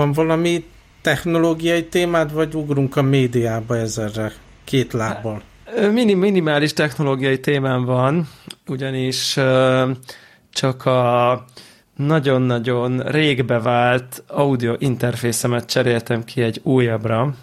[0.00, 0.64] Van valami
[1.00, 4.32] technológiai témád, vagy ugrunk a médiába ezerre
[4.64, 5.42] két lábbal?
[5.92, 8.28] Minim, minimális technológiai témám van,
[8.66, 9.38] ugyanis
[10.52, 11.44] csak a
[11.96, 17.34] nagyon-nagyon régbe vált audio interfészemet cseréltem ki egy újabbra,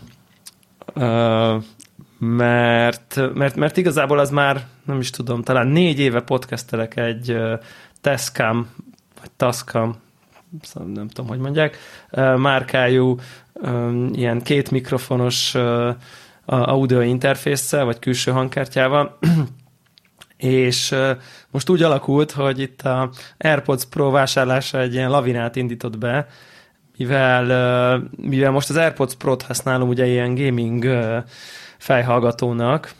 [2.19, 7.37] mert, mert, mert igazából az már, nem is tudom, talán négy éve podcastelek egy
[8.01, 8.67] Tascam,
[9.19, 9.95] vagy Tascam,
[10.61, 11.77] szóval nem tudom, hogy mondják,
[12.35, 13.17] márkájú
[14.11, 15.55] ilyen két mikrofonos
[16.45, 19.17] audio interfésszel, vagy külső hangkártyával,
[20.37, 20.95] és
[21.51, 26.27] most úgy alakult, hogy itt a AirPods Pro vásárlása egy ilyen lavinát indított be,
[26.97, 30.85] mivel, mivel most az AirPods Pro-t használom ugye ilyen gaming
[31.77, 32.91] fejhallgatónak,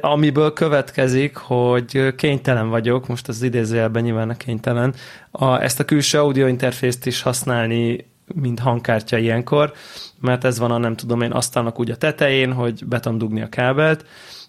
[0.00, 4.94] amiből következik, hogy kénytelen vagyok, most az idézőjelben nyilván a kénytelen,
[5.30, 9.72] a, ezt a külső audio interfészt is használni, mint hangkártya ilyenkor,
[10.20, 13.42] mert ez van a nem tudom én asztalnak úgy a tetején, hogy be tudom dugni
[13.42, 14.04] a kábelt,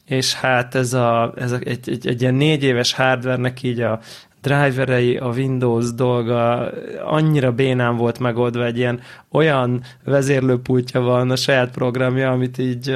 [0.05, 3.99] és hát ez, a, ez a, egy, egy, egy ilyen négy éves hardvernek így a
[4.41, 6.71] driverei, a Windows dolga
[7.05, 8.99] annyira bénán volt megoldva, egy ilyen
[9.31, 12.87] olyan vezérlőpultja van a saját programja, amit így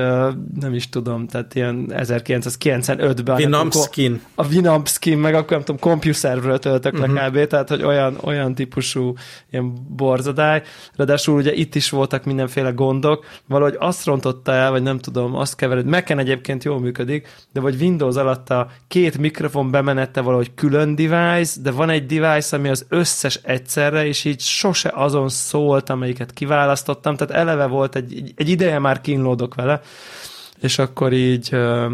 [0.60, 3.36] nem is tudom, tehát ilyen 1995-ben.
[3.36, 4.22] Winamp Skin.
[4.36, 7.14] A Winamp Skin, meg akkor nem tudom, CompuServe-ről töltök uh-huh.
[7.14, 7.38] le mhm.
[7.38, 7.48] kb.
[7.48, 9.14] Tehát, hogy olyan, olyan típusú
[9.52, 10.62] ilyen borzadály.
[10.96, 15.56] Ráadásul ugye itt is voltak mindenféle gondok, valahogy azt rontotta el, vagy nem tudom, azt
[15.56, 15.86] kevered.
[15.86, 20.96] Mac-en egyébként jól működik, de vagy Windows alatt a két mikrofon bemenette valahogy külön
[21.36, 26.33] device, de van egy device, ami az összes egyszerre, és így sose azon szólt, amelyiket
[26.33, 29.82] kiválasztottam, tehát eleve volt egy, egy ideje már kínlódok vele,
[30.60, 31.93] és akkor így uh,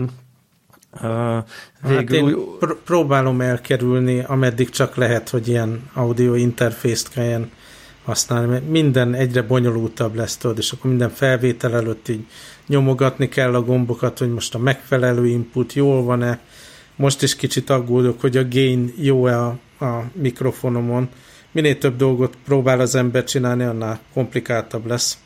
[1.01, 1.38] uh,
[1.81, 2.19] végül...
[2.19, 7.51] Hát én pr- próbálom elkerülni, ameddig csak lehet, hogy ilyen audio interfészt kelljen
[8.05, 12.25] használni, mert minden egyre bonyolultabb lesz, tudod, és akkor minden felvétel előtt így
[12.67, 16.39] nyomogatni kell a gombokat, hogy most a megfelelő input jól van-e.
[16.96, 21.09] Most is kicsit aggódok, hogy a gain jó-e a, a mikrofonomon,
[21.52, 25.18] minél több dolgot próbál az ember csinálni, annál komplikáltabb lesz.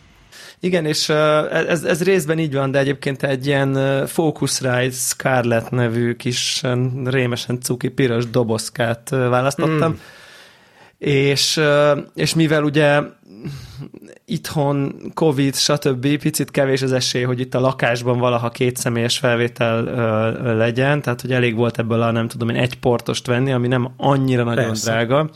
[0.60, 6.62] Igen, és ez, ez részben így van, de egyébként egy ilyen Focusrite Scarlett nevű kis
[7.04, 9.96] rémesen cuki piros dobozkát választottam, mm.
[10.98, 11.62] és,
[12.16, 13.02] és mivel ugye
[14.26, 16.18] itthon Covid, stb.
[16.18, 19.84] picit kevés az esély, hogy itt a lakásban valaha két személyes felvétel
[20.56, 23.94] legyen, tehát hogy elég volt ebből a nem tudom én egy portost venni, ami nem
[23.98, 24.92] annyira nagyon Persze.
[24.92, 25.30] drága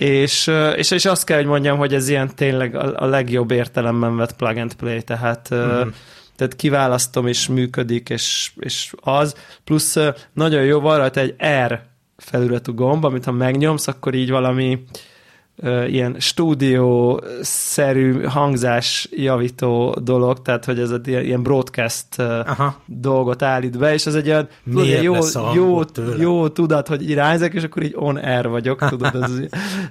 [0.00, 4.16] és, és, és azt kell, hogy mondjam, hogy ez ilyen tényleg a, a legjobb értelemben
[4.16, 5.88] vett plug and play, tehát mm.
[6.36, 9.34] tehát kiválasztom, és működik, és, és az,
[9.64, 9.96] plusz
[10.32, 11.34] nagyon jó van rajta egy
[11.66, 11.80] R
[12.16, 14.84] felületű gomb, amit ha megnyomsz, akkor így valami
[15.88, 22.76] ilyen stúdió-szerű hangzás javító dolog, tehát hogy ez egy ilyen broadcast Aha.
[22.86, 25.14] dolgot állít be, és ez egy olyan tudod, jó,
[25.54, 25.82] jó,
[26.18, 29.32] jó tudat, hogy irányzek, és akkor így on air vagyok, tudod, ez,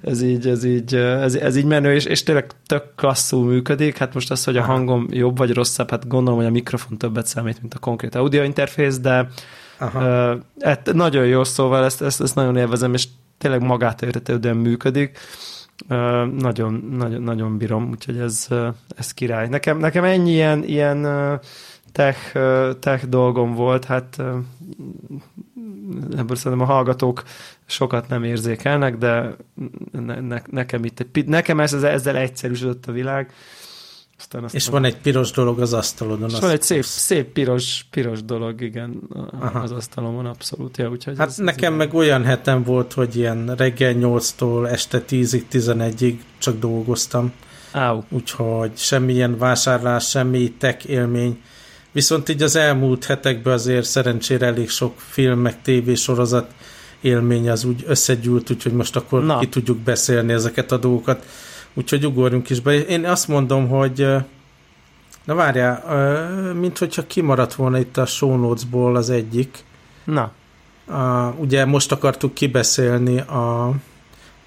[0.01, 4.13] ez így, ez így, ez, ez így menő, és, és tényleg tök klasszul működik, hát
[4.13, 7.61] most az, hogy a hangom jobb vagy rosszabb, hát gondolom, hogy a mikrofon többet számít,
[7.61, 9.27] mint a konkrét audio interfész, de
[9.77, 10.33] Aha.
[10.33, 15.17] Uh, hát nagyon jó, szóval ezt, ezt, ezt nagyon élvezem, és tényleg magát értetődően működik
[16.37, 18.47] nagyon, nagyon, nagyon bírom, úgyhogy ez,
[18.97, 19.47] ez király.
[19.47, 21.07] Nekem, nekem ennyi ilyen, ilyen
[21.91, 22.31] tech,
[22.79, 24.21] tech dolgom volt, hát
[26.17, 27.23] ebből szerintem a hallgatók
[27.65, 29.35] sokat nem érzékelnek, de
[29.91, 33.31] ne, ne, nekem itt egy, nekem ez, ezzel egyszerűsödött a világ,
[34.19, 36.29] aztán és van egy piros dolog az asztalodon.
[36.29, 38.99] És van egy szép, szép piros, piros dolog, igen,
[39.39, 39.59] Aha.
[39.59, 40.77] az asztalomon abszolút.
[40.77, 45.03] Ja, úgyhogy hát ez, nekem ez meg olyan hetem volt, hogy ilyen reggel 8-tól este
[45.09, 47.33] 10-ig, 11-ig csak dolgoztam.
[47.71, 48.03] Áu.
[48.09, 51.41] Úgyhogy semmilyen vásárlás, semmi tech élmény.
[51.91, 56.51] Viszont így az elmúlt hetekben azért szerencsére elég sok film, meg tévésorozat
[57.01, 59.39] élmény az úgy összegyűlt, úgyhogy most akkor Na.
[59.39, 61.25] ki tudjuk beszélni ezeket a dolgokat.
[61.79, 62.85] Úgyhogy ugorjunk is be.
[62.85, 64.07] Én azt mondom, hogy
[65.23, 65.83] na várjál,
[66.53, 69.63] mint hogyha kimaradt volna itt a show notes-ból az egyik.
[70.03, 70.31] Na.
[70.85, 73.73] A, ugye most akartuk kibeszélni a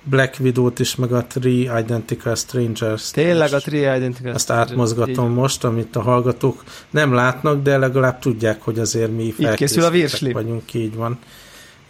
[0.02, 3.10] Black Widow-t is, meg a Three Identical Strangers.
[3.10, 8.62] Tényleg a Three Identical Azt átmozgatom most, amit a hallgatók nem látnak, de legalább tudják,
[8.62, 11.18] hogy azért mi felkészültek vagyunk, így van.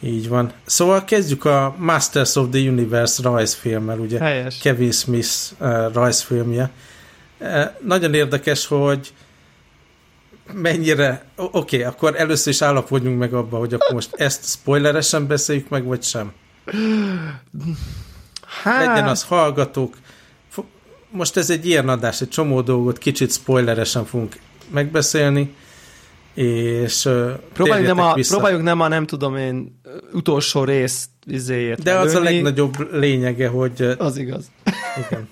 [0.05, 0.53] Így van.
[0.67, 4.19] Szóval kezdjük a Masters of the Universe rajzfilmmel, ugye?
[4.19, 4.59] Helyes.
[4.59, 6.71] Kevin Smith uh, rajzfilmje.
[7.39, 9.13] Uh, nagyon érdekes, hogy
[10.53, 11.25] mennyire...
[11.37, 15.85] Oké, okay, akkor először is állapodjunk meg abba, hogy akkor most ezt spoileresen beszéljük meg,
[15.85, 16.33] vagy sem.
[18.63, 18.87] Hát...
[18.87, 19.97] Legyen az hallgatók.
[21.11, 24.37] most ez egy ilyen adás, egy csomó dolgot kicsit spoileresen fogunk
[24.71, 25.55] megbeszélni,
[26.35, 27.09] és
[27.53, 28.35] próbáljuk nem, a, vissza.
[28.35, 29.81] próbáljuk nem a, nem tudom én,
[30.13, 32.09] utolsó rész izéért De előni.
[32.09, 33.95] az a legnagyobb lényege, hogy...
[33.99, 34.51] Az igaz.
[35.09, 35.29] Igen.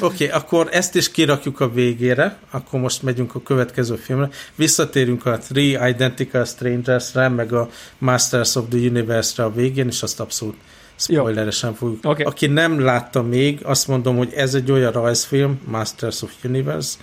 [0.00, 4.28] Oké, okay, akkor ezt is kirakjuk a végére, akkor most megyünk a következő filmre.
[4.54, 7.68] Visszatérünk a Three Identical Strangers-re, meg a
[7.98, 10.56] Masters of the Universe-re a végén, és azt abszolút
[10.96, 12.04] spoileresen fogjuk.
[12.04, 12.24] Okay.
[12.24, 16.98] Aki nem látta még, azt mondom, hogy ez egy olyan rajzfilm, Masters of Universe,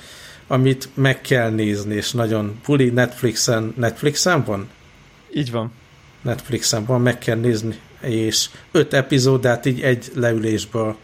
[0.54, 4.70] amit meg kell nézni, és nagyon puli Netflixen, Netflixen van?
[5.34, 5.72] Így van.
[6.22, 10.96] Netflixen van, meg kell nézni, és öt epizódát így egy leülésből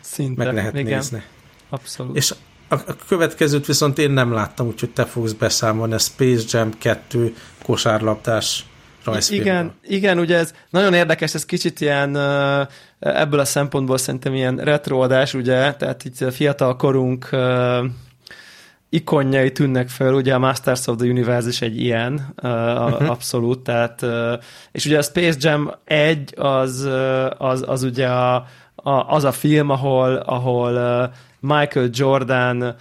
[0.00, 0.98] Szinte, meg lehet igen.
[0.98, 1.22] nézni.
[1.68, 2.16] Abszolút.
[2.16, 2.34] És
[2.68, 7.34] a, a következőt viszont én nem láttam, úgyhogy te fogsz beszámolni, a Space Jam 2
[7.62, 8.64] kosárlabdás
[9.04, 9.52] rajzfilmről.
[9.52, 12.16] Igen, igen, ugye ez nagyon érdekes, ez kicsit ilyen
[12.98, 17.28] ebből a szempontból szerintem ilyen retroadás, ugye, tehát itt a fiatal korunk
[18.94, 24.06] ikonjai tűnnek fel, ugye a Masters of the Universe is egy ilyen, uh, abszolút, tehát,
[24.72, 26.88] és ugye a Space Jam 1 az,
[27.38, 28.34] az, az ugye a,
[28.74, 31.10] a, az a film, ahol, ahol
[31.40, 32.74] Michael Jordan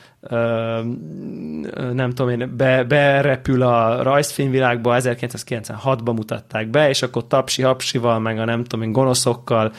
[1.94, 8.46] nem tudom én, be, berepül a rajzfilmvilágba, 1996-ban mutatták be, és akkor tapsi-hapsival, meg a
[8.46, 9.72] nem tudom én, gonoszokkal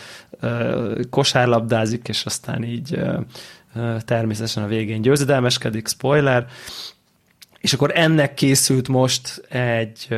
[1.10, 3.00] kosárlabdázik, és aztán így
[4.04, 6.46] természetesen a végén győzedelmeskedik, spoiler,
[7.64, 10.08] és akkor ennek készült most egy,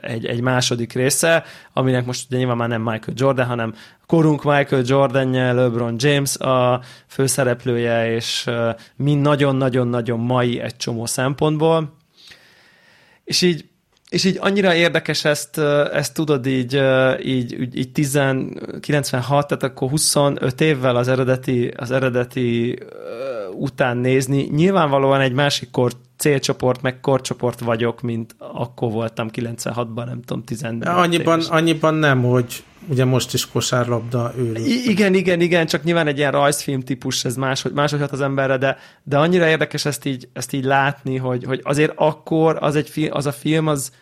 [0.00, 3.74] egy, egy második része, aminek most ugye nyilván már nem Michael Jordan, hanem
[4.06, 8.50] korunk Michael Jordan-je, LeBron James a főszereplője, és
[8.96, 11.96] mind nagyon-nagyon-nagyon mai egy csomó szempontból.
[13.24, 13.69] És így
[14.10, 15.58] és így annyira érdekes ezt,
[15.92, 16.82] ezt tudod így,
[17.22, 18.20] így, így 10,
[18.80, 22.78] 96, tehát akkor 25 évvel az eredeti, az eredeti
[23.52, 24.48] után nézni.
[24.52, 30.88] Nyilvánvalóan egy másik kor célcsoport, meg korcsoport vagyok, mint akkor voltam 96-ban, nem tudom, 14
[30.88, 34.54] annyiban, annyiban nem, hogy ugye most is kosárlabda ő.
[34.86, 38.56] Igen, igen, igen, csak nyilván egy ilyen rajzfilm típus, ez máshogy, máshogy hat az emberre,
[38.56, 43.08] de, de annyira érdekes ezt így, ezt így látni, hogy, hogy azért akkor az, egy,
[43.12, 43.92] az a film az,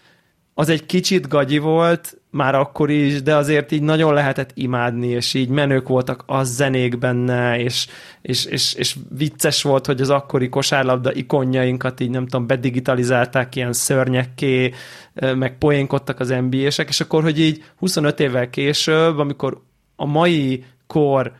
[0.58, 5.34] az egy kicsit gagyi volt, már akkor is, de azért így nagyon lehetett imádni, és
[5.34, 7.86] így menők voltak az zenék benne, és,
[8.22, 13.72] és, és, és vicces volt, hogy az akkori kosárlabda ikonjainkat így nem tudom, bedigitalizálták ilyen
[13.72, 14.72] szörnyekké,
[15.14, 19.62] meg poénkodtak az NBA-sek, és akkor, hogy így 25 évvel később, amikor
[19.96, 21.32] a mai kor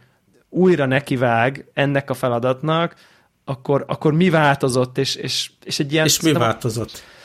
[0.49, 2.94] újra nekivág ennek a feladatnak,
[3.44, 6.05] akkor, akkor mi változott, és, és, és egy ilyen...
[6.05, 7.17] És mi változott?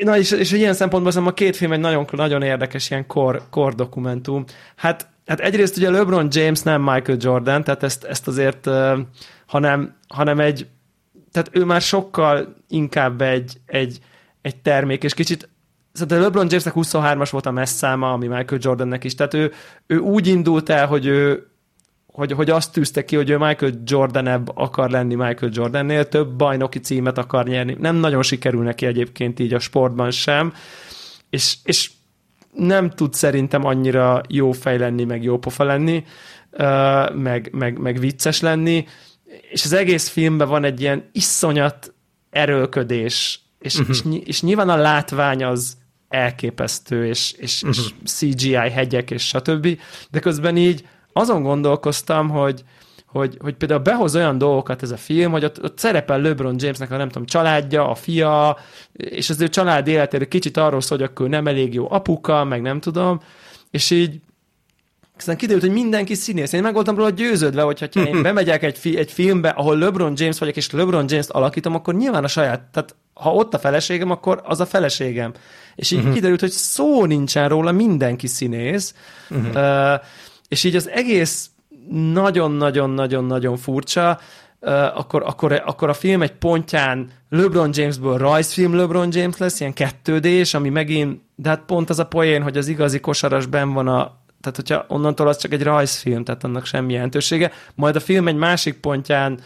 [0.00, 3.42] Na, és, és ilyen szempontból szerintem a két film egy nagyon, nagyon érdekes ilyen kor,
[3.50, 4.44] kor dokumentum.
[4.76, 8.68] Hát, hát egyrészt ugye LeBron James nem Michael Jordan, tehát ezt, ezt azért,
[9.46, 10.66] hanem, hanem egy,
[11.32, 13.98] tehát ő már sokkal inkább egy, egy,
[14.42, 15.48] egy termék, és kicsit
[15.92, 19.14] Szóval LeBron Jamesnek 23-as volt a messz száma, ami Michael Jordannek is.
[19.14, 19.52] Tehát ő,
[19.86, 21.49] ő úgy indult el, hogy ő,
[22.20, 26.78] hogy, hogy azt tűzte ki, hogy ő Michael jordan akar lenni Michael Jordannél, több bajnoki
[26.78, 27.76] címet akar nyerni.
[27.78, 30.52] Nem nagyon sikerül neki egyébként így a sportban sem,
[31.30, 31.90] és, és
[32.52, 36.04] nem tud szerintem annyira jó fej lenni, meg jó pofa lenni,
[37.14, 38.86] meg, meg, meg vicces lenni,
[39.50, 41.94] és az egész filmben van egy ilyen iszonyat
[42.30, 43.96] erőlködés, és, uh-huh.
[43.96, 45.76] és, és nyilván a látvány az
[46.08, 47.84] elképesztő, és, és, uh-huh.
[48.04, 49.78] és CGI hegyek, és stb.,
[50.10, 52.64] de közben így azon gondolkoztam, hogy,
[53.06, 56.90] hogy, hogy például behoz olyan dolgokat ez a film, hogy ott, ott szerepel LeBron Jamesnek
[56.90, 58.56] a nem tudom, családja, a fia,
[58.92, 62.62] és az ő család életére kicsit arról szól, hogy akkor nem elég jó apuka, meg
[62.62, 63.20] nem tudom,
[63.70, 64.20] és így
[65.16, 66.52] aztán kiderült, hogy mindenki színész.
[66.52, 70.12] Én meg voltam róla győződve, hogy ha én bemegyek egy, fi, egy filmbe, ahol LeBron
[70.16, 74.10] James vagyok, és LeBron James-t alakítom, akkor nyilván a saját, tehát ha ott a feleségem,
[74.10, 75.32] akkor az a feleségem.
[75.74, 76.14] És így uh-huh.
[76.14, 78.94] kiderült, hogy szó nincsen róla, mindenki színész.
[79.30, 79.54] Uh-huh.
[79.54, 80.00] Uh,
[80.50, 81.50] és így az egész
[82.12, 84.18] nagyon-nagyon-nagyon-nagyon furcsa,
[84.94, 90.48] akkor, akkor, akkor a film egy pontján LeBron Jamesből rajzfilm LeBron James lesz, ilyen 2
[90.52, 94.18] ami megint, de hát pont az a poén, hogy az igazi kosaras ben van a,
[94.40, 97.52] tehát hogyha onnantól az csak egy rajzfilm, tehát annak semmi jelentősége.
[97.74, 99.40] Majd a film egy másik pontján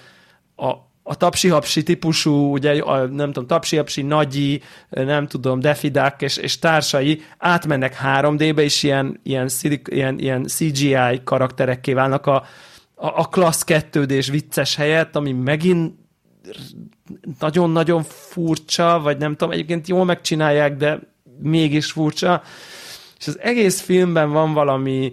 [0.56, 0.72] a,
[1.06, 7.22] a tapsi-hapsi típusú, ugye, a, nem tudom, tapsi-hapsi, nagyi, nem tudom, defidák és, és társai
[7.38, 9.48] átmennek 3D-be, és ilyen, ilyen,
[9.84, 12.34] ilyen, ilyen CGI karakterekké válnak a,
[12.94, 15.94] a, a klassz 2 d vicces helyett, ami megint
[17.40, 21.00] nagyon-nagyon furcsa, vagy nem tudom, egyébként jól megcsinálják, de
[21.38, 22.42] mégis furcsa.
[23.18, 25.12] És az egész filmben van valami,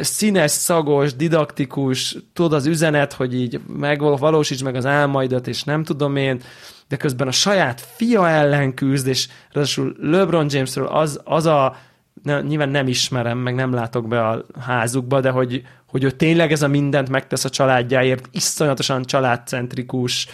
[0.00, 6.16] színes, szagos, didaktikus, tudod az üzenet, hogy így megvalósíts meg az álmaidat, és nem tudom
[6.16, 6.40] én,
[6.88, 11.76] de közben a saját fia ellen küzd, és ráadásul LeBron Jamesről az, az a
[12.22, 16.52] ne, nyilván nem ismerem, meg nem látok be a házukba, de hogy, hogy ő tényleg
[16.52, 20.28] ez a mindent megtesz a családjáért, iszonyatosan családcentrikus,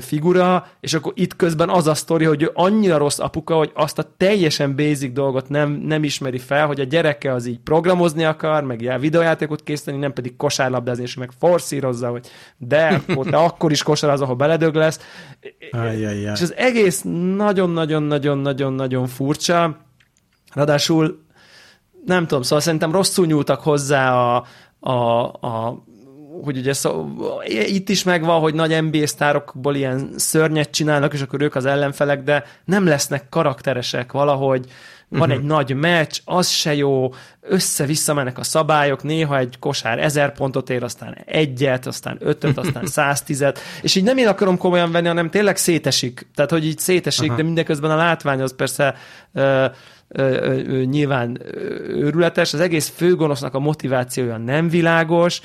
[0.00, 3.98] figura, és akkor itt közben az a sztori, hogy ő annyira rossz apuka, hogy azt
[3.98, 8.64] a teljesen basic dolgot nem, nem ismeri fel, hogy a gyereke az így programozni akar,
[8.64, 14.10] meg videójátékot készíteni, nem pedig kosárlabdázni, és meg forszírozza, hogy de, te akkor is kosár
[14.20, 15.00] ahol beledög lesz.
[15.70, 16.32] Ajjajjaj.
[16.34, 17.02] És az egész
[17.36, 19.76] nagyon-nagyon-nagyon-nagyon-nagyon furcsa,
[20.52, 21.24] ráadásul
[22.04, 24.44] nem tudom, szóval szerintem rosszul nyúltak hozzá a,
[24.80, 25.84] a, a
[26.42, 27.08] hogy ugye szó,
[27.66, 32.22] itt is megvan, hogy nagy NBA sztárokból ilyen szörnyet csinálnak, és akkor ők az ellenfelek,
[32.22, 34.66] de nem lesznek karakteresek valahogy,
[35.08, 35.36] van uh-huh.
[35.36, 40.70] egy nagy meccs, az se jó, össze-vissza mennek a szabályok, néha egy kosár ezer pontot
[40.70, 45.30] ér, aztán egyet, aztán ötöt, aztán száztizet, és így nem én akarom komolyan venni, hanem
[45.30, 46.26] tényleg szétesik.
[46.34, 47.36] Tehát, hogy így szétesik, uh-huh.
[47.36, 48.94] de mindeközben a látvány az persze
[49.32, 49.70] uh,
[50.84, 51.40] nyilván
[51.88, 55.40] őrületes, az egész főgonosznak a motivációja nem világos,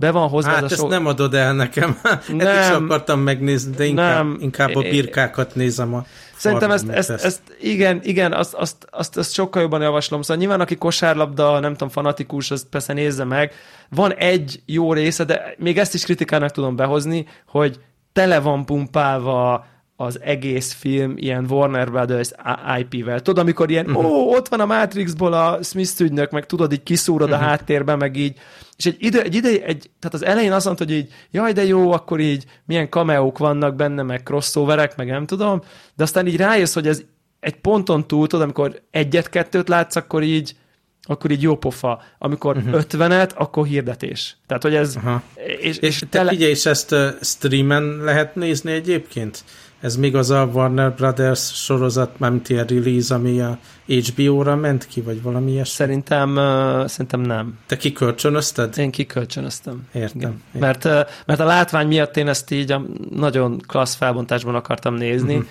[0.00, 1.98] be van hozva hát ez a ezt nem adod el nekem.
[2.28, 6.04] Nem, Eddig is akartam megnézni, de inkább, nem, inkább a birkákat nézem a
[6.36, 10.22] Szerintem ezt, ezt, ezt, igen, igen, azt, azt, azt, azt sokkal jobban javaslom.
[10.22, 13.52] Szóval nyilván, aki kosárlabda, nem tudom, fanatikus, az persze nézze meg.
[13.88, 17.80] Van egy jó része, de még ezt is kritikának tudom behozni, hogy
[18.12, 19.66] tele van pumpálva
[20.00, 22.30] az egész film ilyen Warner Brothers
[22.78, 23.20] IP-vel.
[23.20, 24.04] Tudod, amikor ilyen, uh-huh.
[24.04, 27.44] ó, ott van a Matrixból a Smith ügynök, meg tudod, így kiszúrod uh-huh.
[27.44, 28.38] a háttérben, meg így,
[28.76, 31.64] és egy ide, egy ide, egy, tehát az elején azt mondta, hogy így, jaj, de
[31.64, 35.62] jó, akkor így milyen kameók vannak benne, meg crossoverek, meg nem tudom,
[35.96, 37.02] de aztán így rájössz, hogy ez
[37.40, 40.56] egy ponton túl, tudod, amikor egyet-kettőt látsz, akkor így,
[41.02, 42.02] akkor így jó pofa.
[42.18, 42.74] Amikor uh-huh.
[42.74, 44.36] ötvenet, akkor hirdetés.
[44.46, 44.96] Tehát, hogy ez...
[44.96, 45.20] Uh-huh.
[45.34, 46.30] És, és, és te tele...
[46.30, 49.44] figyelj, és ezt uh, streamen lehet nézni egyébként?
[49.80, 55.00] Ez még az a Warner Brothers sorozat, mármint ilyen release, ami a HBO-ra ment ki,
[55.00, 55.74] vagy valami ilyesmi?
[55.74, 57.58] Szerintem, uh, szerintem nem.
[57.66, 58.78] Te kikölcsönözted?
[58.78, 59.82] Én kikölcsönöztem.
[59.92, 60.20] Értem.
[60.20, 60.40] értem.
[60.52, 65.34] Mert, uh, mert a látvány miatt én ezt így a nagyon klassz felbontásban akartam nézni.
[65.34, 65.48] Uh-huh.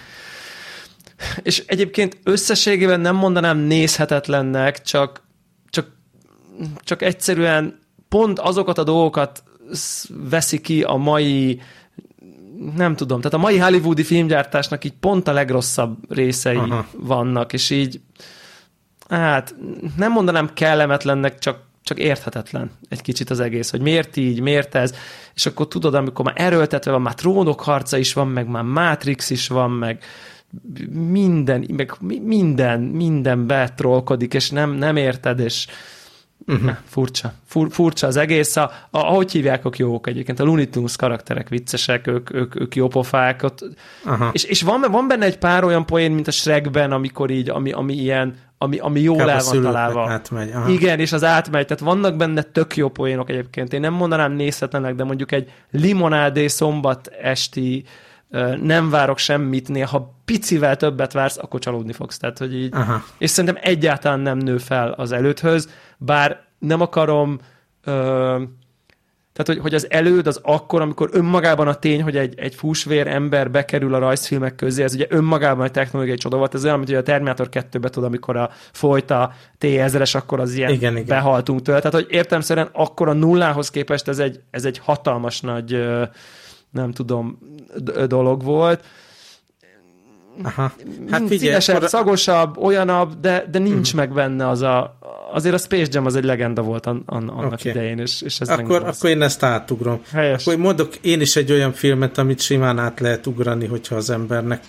[1.41, 5.21] És egyébként összességében nem mondanám nézhetetlennek, csak,
[5.69, 5.87] csak,
[6.77, 9.43] csak egyszerűen pont azokat a dolgokat
[10.29, 11.61] veszi ki a mai
[12.75, 16.85] nem tudom, tehát a mai hollywoodi filmgyártásnak így pont a legrosszabb részei Aha.
[16.97, 18.01] vannak, és így
[19.09, 19.55] hát
[19.97, 24.93] nem mondanám kellemetlennek, csak csak érthetetlen egy kicsit az egész, hogy miért így, miért ez,
[25.35, 29.29] és akkor tudod, amikor már erőltetve van, már trónok harca is van, meg már Matrix
[29.29, 30.03] is van, meg
[31.11, 35.67] minden, meg minden, minden betrolkodik, és nem, nem érted, és
[36.47, 36.71] Uh-huh.
[36.85, 37.33] Furcsa.
[37.45, 38.55] Fur, furcsa az egész.
[38.55, 40.39] A, a, ahogy hívják, ők jók egyébként.
[40.39, 43.43] A Looney Tunes karakterek viccesek, ők, ők, ők jó pofák.
[43.43, 43.59] Ott,
[44.05, 44.27] uh-huh.
[44.31, 47.71] És, és van, van benne egy pár olyan poén, mint a Shrekben, amikor így, ami,
[47.71, 50.09] ami ilyen, ami, ami jól Kába el van találva.
[50.09, 50.51] Átmegy.
[50.51, 50.69] Aha.
[50.69, 51.65] Igen, és az átmegy.
[51.65, 53.73] Tehát vannak benne tök jó poénok egyébként.
[53.73, 57.85] Én nem mondanám nézhetlenek, de mondjuk egy limonádé szombat esti
[58.61, 62.17] nem várok semmit, néha picivel többet vársz, akkor csalódni fogsz.
[62.17, 63.03] Tehát, hogy így, Aha.
[63.17, 67.39] és szerintem egyáltalán nem nő fel az előthöz, bár nem akarom
[67.83, 68.43] ö,
[69.39, 73.07] tehát, hogy, hogy az előd az akkor, amikor önmagában a tény, hogy egy, egy fúsvér
[73.07, 76.89] ember bekerül a rajzfilmek közé, ez ugye önmagában egy technológiai csoda volt, ez olyan, mint
[76.89, 81.05] hogy a Terminator 2-be tud, amikor a folyt a T-1000-es, akkor az ilyen igen, igen.
[81.05, 81.77] behaltunk tőle.
[81.79, 85.87] Tehát, hogy értelmszerűen akkor a nullához képest ez egy, ez egy hatalmas nagy
[86.71, 87.39] nem tudom,
[88.07, 88.83] dolog volt.
[90.43, 90.71] Aha.
[91.09, 91.89] Hát figyelj, Színesebb, akkor...
[91.89, 93.93] szagosabb, olyanabb, de, de nincs uh-huh.
[93.93, 94.97] meg benne az a...
[95.33, 97.71] Azért a Space Jam az egy legenda volt an, an, annak okay.
[97.71, 100.01] idején, és, és ez akkor, akkor én ezt átugrom.
[100.11, 100.47] Helyes.
[100.47, 104.63] Akkor mondok én is egy olyan filmet, amit simán át lehet ugrani, hogyha az embernek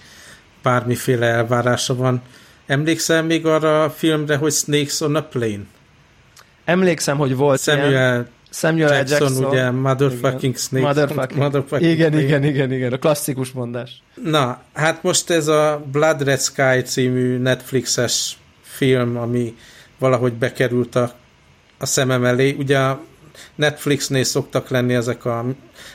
[0.62, 2.22] bármiféle elvárása van.
[2.66, 5.62] Emlékszel még arra a filmre, hogy Snakes on a Plane?
[6.64, 8.28] Emlékszem, hogy volt Samuel ilyen.
[8.50, 10.56] Samuel Jackson, Jackson ugye, motherfucking igen.
[10.56, 10.84] snake.
[10.84, 11.40] Motherfucking.
[11.40, 12.24] motherfucking igen, snake.
[12.24, 14.02] igen, igen, igen, a klasszikus mondás.
[14.24, 19.56] Na, hát most ez a Blood Red Sky című Netflixes film, ami
[19.98, 21.12] valahogy bekerült a,
[21.78, 22.56] a szemem elé.
[22.58, 23.00] Ugye a
[23.54, 25.44] Netflixnél szoktak lenni ezek a,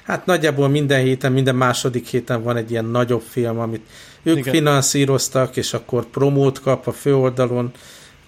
[0.03, 3.85] hát nagyjából minden héten, minden második héten van egy ilyen nagyobb film, amit
[4.23, 4.53] ők Igen.
[4.53, 7.71] finanszíroztak, és akkor promót kap a főoldalon,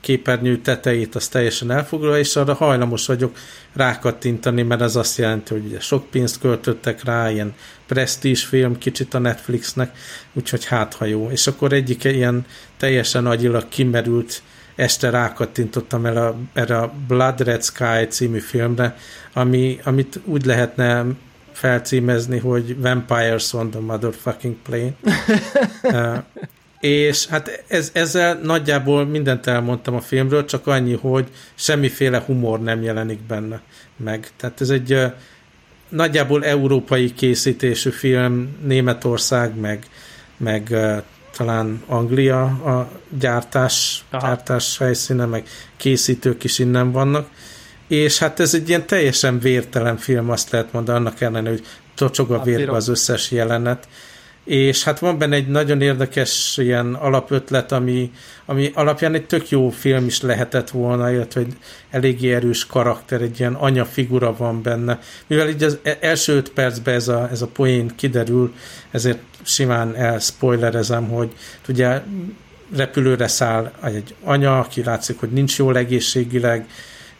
[0.01, 3.37] képernyő tetejét az teljesen elfoglalja, és arra hajlamos vagyok
[3.73, 7.53] rákattintani, mert az azt jelenti, hogy ugye sok pénzt költöttek rá, ilyen
[7.85, 9.97] presztízs film kicsit a Netflixnek,
[10.33, 11.29] úgyhogy hát ha jó.
[11.31, 12.45] És akkor egyik ilyen
[12.77, 14.41] teljesen agyilag kimerült
[14.75, 18.97] este rákattintottam el a, erre a Blood Red Sky című filmre,
[19.33, 21.05] ami, amit úgy lehetne
[21.51, 24.93] felcímezni, hogy Vampires on the Motherfucking Plane.
[26.79, 32.83] és hát ez, ezzel nagyjából mindent elmondtam a filmről, csak annyi, hogy semmiféle humor nem
[32.83, 33.61] jelenik benne
[33.95, 34.27] meg.
[34.37, 34.99] Tehát ez egy
[35.89, 39.85] nagyjából európai készítésű film, Németország, meg,
[40.37, 40.75] meg
[41.37, 47.29] talán Anglia a gyártás, gyártás helyszíne, meg készítők is innen vannak.
[47.87, 51.65] És hát ez egy ilyen teljesen vértelen film, azt lehet mondani, annak ellenére, hogy
[51.95, 53.87] tocsog a vérbe az összes jelenet
[54.47, 58.11] és hát van benne egy nagyon érdekes ilyen alapötlet, ami,
[58.45, 61.53] ami alapján egy tök jó film is lehetett volna, illetve egy
[61.89, 64.99] eléggé erős karakter, egy ilyen anya figura van benne.
[65.27, 68.53] Mivel így az e- első öt percben ez a, ez a poén kiderül,
[68.91, 71.31] ezért simán elspoilerezem, hogy
[71.67, 72.01] ugye
[72.75, 76.67] repülőre száll egy anya, aki látszik, hogy nincs jól egészségileg,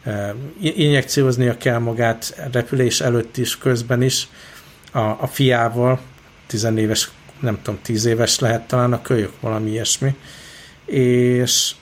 [0.02, 4.28] e, injekcióznia kell magát repülés előtt is, közben is
[4.92, 6.00] a, a fiával,
[6.46, 10.16] tizenéves nem tudom, tíz éves lehet talán a kölyök, valami ilyesmi.
[10.84, 11.74] És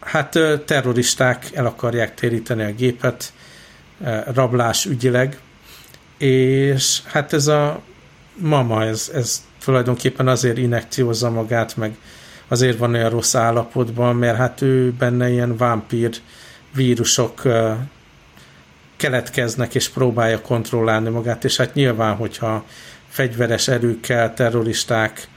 [0.00, 3.32] hát terroristák el akarják téríteni a gépet,
[4.34, 5.38] rablás ügyileg,
[6.18, 7.80] és hát ez a
[8.34, 11.96] mama, ez, ez tulajdonképpen azért inekciózza magát, meg
[12.48, 16.10] azért van olyan rossz állapotban, mert hát ő benne ilyen vámpír
[16.74, 17.42] vírusok
[18.96, 22.64] keletkeznek, és próbálja kontrollálni magát, és hát nyilván, hogyha
[23.12, 25.28] fegyveres erőkkel terroristák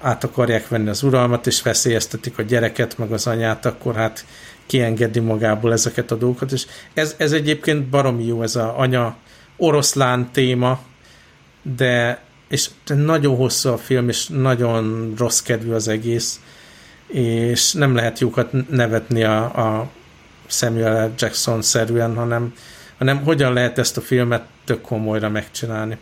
[0.00, 4.24] át akarják venni az uralmat, és veszélyeztetik a gyereket, meg az anyát, akkor hát
[4.66, 9.16] kiengedi magából ezeket a dolgokat, és ez, ez egyébként baromi jó, ez a anya
[9.56, 10.80] oroszlán téma,
[11.62, 16.40] de és nagyon hosszú a film, és nagyon rossz kedvű az egész,
[17.06, 19.90] és nem lehet jókat nevetni a, a
[20.46, 22.54] Samuel Jackson szerűen, hanem,
[22.98, 25.98] hanem hogyan lehet ezt a filmet tök komolyra megcsinálni.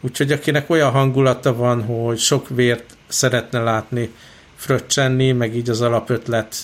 [0.00, 4.10] Úgyhogy akinek olyan hangulata van, hogy sok vért szeretne látni
[4.56, 6.56] fröccsenni, meg így az alapötlet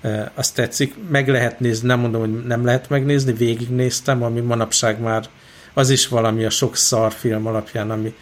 [0.00, 0.94] e, azt tetszik.
[1.08, 5.28] Meg lehet nézni, nem mondom, hogy nem lehet megnézni, végignéztem, ami manapság már
[5.74, 8.14] az is valami a sok szar film alapján, ami,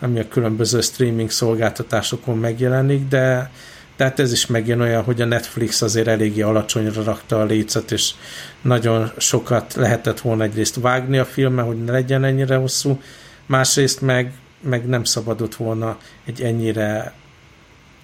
[0.00, 3.50] ami a különböző streaming szolgáltatásokon megjelenik, de
[3.96, 8.10] tehát ez is megjön olyan, hogy a Netflix azért eléggé alacsonyra rakta a lécet, és
[8.62, 13.00] nagyon sokat lehetett volna egyrészt vágni a filme, hogy ne legyen ennyire hosszú,
[13.46, 17.12] másrészt meg, meg nem szabadott volna egy ennyire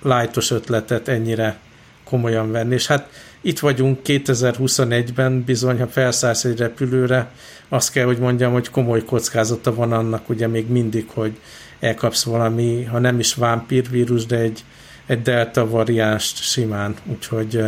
[0.02, 1.58] lájtos ötletet ennyire
[2.04, 7.30] komolyan venni, és hát itt vagyunk 2021-ben, bizony, ha felszállsz egy repülőre,
[7.68, 11.38] azt kell, hogy mondjam, hogy komoly kockázata van annak, ugye még mindig, hogy
[11.80, 14.64] elkapsz valami, ha nem is vámpírvírus, de egy,
[15.06, 17.62] egy delta variánst simán, úgyhogy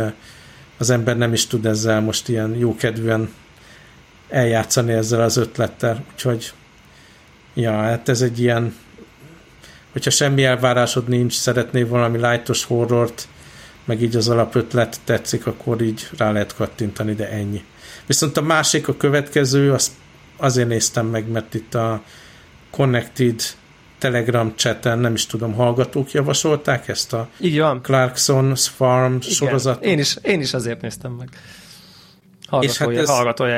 [0.77, 3.33] az ember nem is tud ezzel most ilyen jókedvűen
[4.29, 6.53] eljátszani ezzel az ötlettel, úgyhogy
[7.53, 8.75] Ja, hát ez egy ilyen,
[9.91, 13.27] hogyha semmi elvárásod nincs, szeretnél valami lightos horrort,
[13.85, 17.63] meg így az alapötlet tetszik, akkor így rá lehet kattintani, de ennyi.
[18.05, 19.91] Viszont a másik, a következő, azt
[20.37, 22.03] azért néztem meg, mert itt a
[22.69, 23.41] Connected
[23.97, 27.81] Telegram chaten, nem is tudom, hallgatók javasolták ezt a Így van.
[27.83, 29.29] Clarkson's Farm Igen.
[29.29, 29.83] sorozatot.
[29.83, 31.29] Én is, én is azért néztem meg.
[32.47, 33.55] Hallgatója, és hát ez, hallgatója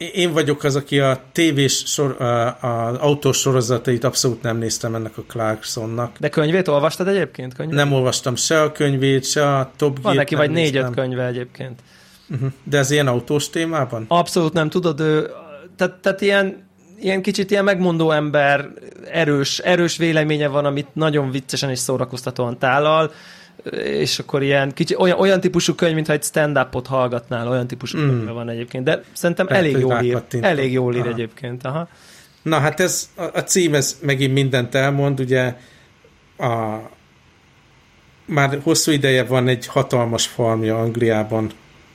[0.00, 2.16] én vagyok az, aki a tévés sor,
[2.60, 6.16] az autós sorozatait abszolút nem néztem ennek a Clarksonnak.
[6.18, 7.54] De könyvét olvastad egyébként?
[7.54, 7.76] Könyvét?
[7.76, 11.80] Nem olvastam se a könyvét, se a Top Van neki vagy négy-öt könyve egyébként.
[12.30, 12.50] Uh-huh.
[12.64, 14.04] De ez ilyen autós témában?
[14.08, 15.30] Abszolút nem, tudod, ő,
[15.76, 16.68] tehát, tehát ilyen,
[17.00, 18.68] ilyen kicsit ilyen megmondó ember,
[19.10, 23.12] erős, erős véleménye van, amit nagyon viccesen és szórakoztatóan tálal,
[23.84, 28.08] és akkor ilyen kicsi, olyan, olyan típusú könyv, mintha egy stand-upot hallgatnál, olyan típusú mm.
[28.08, 31.10] könyv van egyébként, de szerintem Lehet, elég jól ír, elég jól ír aha.
[31.10, 31.64] egyébként.
[31.64, 31.88] Aha.
[32.42, 35.56] Na hát ez, a, a cím ez megint mindent elmond, ugye
[36.38, 36.78] a,
[38.24, 41.50] már hosszú ideje van egy hatalmas farmja Angliában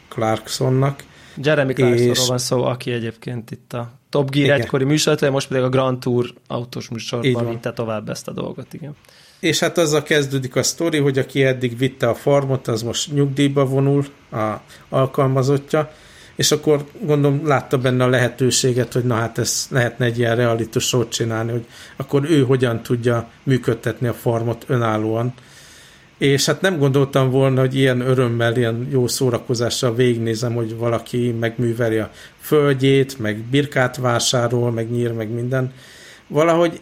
[0.07, 1.03] Clarksonnak.
[1.37, 2.27] Jeremy Clarksonról és...
[2.27, 4.59] van szó, aki egyébként itt a Top Gear igen.
[4.59, 8.95] egykori műsor, most pedig a Grand Tour autós műsorban vitte tovább ezt a dolgot, igen.
[9.39, 13.65] És hát azzal kezdődik a sztori, hogy aki eddig vitte a farmot, az most nyugdíjba
[13.65, 14.53] vonul, a
[14.89, 15.91] alkalmazottja,
[16.35, 20.87] és akkor gondolom látta benne a lehetőséget, hogy na hát ez lehetne egy ilyen realitus
[20.87, 25.33] show csinálni, hogy akkor ő hogyan tudja működtetni a farmot önállóan.
[26.17, 31.97] És hát nem gondoltam volna, hogy ilyen örömmel, ilyen jó szórakozással végignézem, hogy valaki megműveli
[31.97, 35.73] a földjét, meg birkát vásárol, meg nyír, meg minden.
[36.27, 36.81] Valahogy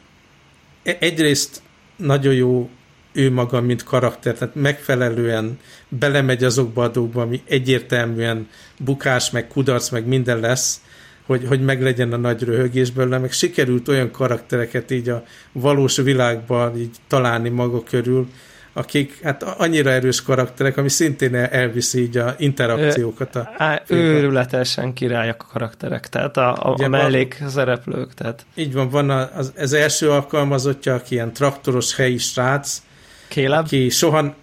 [0.84, 1.62] e- egyrészt
[1.96, 2.70] nagyon jó
[3.14, 8.48] ő maga, mint karakter, tehát megfelelően belemegy azokba a dolgokba, ami egyértelműen
[8.80, 10.82] bukás, meg kudarc, meg minden lesz,
[11.26, 16.78] hogy, hogy meglegyen a nagy röhögés belőle, meg sikerült olyan karaktereket így a valós világban
[16.78, 18.28] így találni maga körül,
[18.74, 23.36] akik hát annyira erős karakterek, ami szintén elviszi így a interakciókat.
[23.36, 28.14] A Á, őrületesen királyak a karakterek, tehát a, a, a mellék van, szereplők.
[28.14, 28.46] Tehát.
[28.56, 32.82] Így van, van az, az első alkalmazottja, aki ilyen traktoros helyi srác,
[33.28, 33.68] Kéleb?
[33.68, 34.36] Ki soha...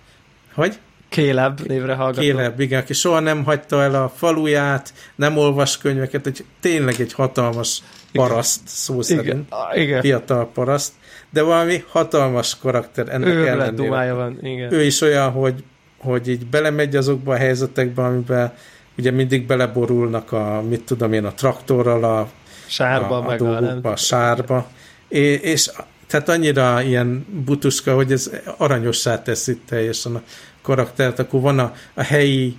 [0.54, 0.78] Hogy?
[1.10, 2.24] Kéleb névre hallgatom.
[2.24, 7.12] Kéleb, igen, aki soha nem hagyta el a faluját, nem olvas könyveket, egy, tényleg egy
[7.12, 9.26] hatalmas paraszt, szó szerint.
[9.26, 9.46] Igen.
[9.82, 10.00] igen.
[10.00, 10.92] Fiatal paraszt
[11.30, 14.12] de valami hatalmas karakter ennek ő ellenére.
[14.12, 14.72] van, igen.
[14.72, 15.64] Ő is olyan, hogy,
[15.98, 18.52] hogy így belemegy azokba a helyzetekbe, amiben
[18.98, 22.28] ugye mindig beleborulnak a, mit tudom én, a traktorral, a
[22.66, 24.68] sárba, a, a, meg a, a sárba.
[25.08, 25.70] És, és
[26.10, 30.22] tehát annyira ilyen butuska, hogy ez aranyossá teszi teljesen a
[30.62, 32.56] karaktert, akkor van a, a helyi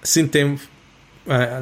[0.00, 0.60] szintén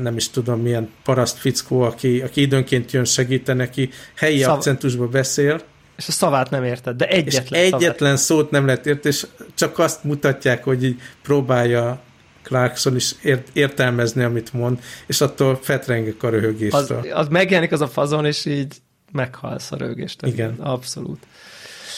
[0.00, 4.54] nem is tudom milyen paraszt fickó, aki, aki időnként jön segíteni, aki helyi Szav...
[4.54, 5.60] akcentusba beszél,
[5.96, 8.42] és a szavát nem érted, de egyetlen és egyetlen szavát.
[8.42, 12.00] szót nem lehet érteni, és csak azt mutatják, hogy így próbálja
[12.42, 16.98] Clarkson is ért, értelmezni, amit mond, és attól fetrengek a röhögéstől.
[16.98, 18.76] Az, az megjelenik az a fazon, és így
[19.12, 20.30] meghalsz a röhögéstől.
[20.30, 20.54] Igen.
[20.58, 21.26] Abszolút.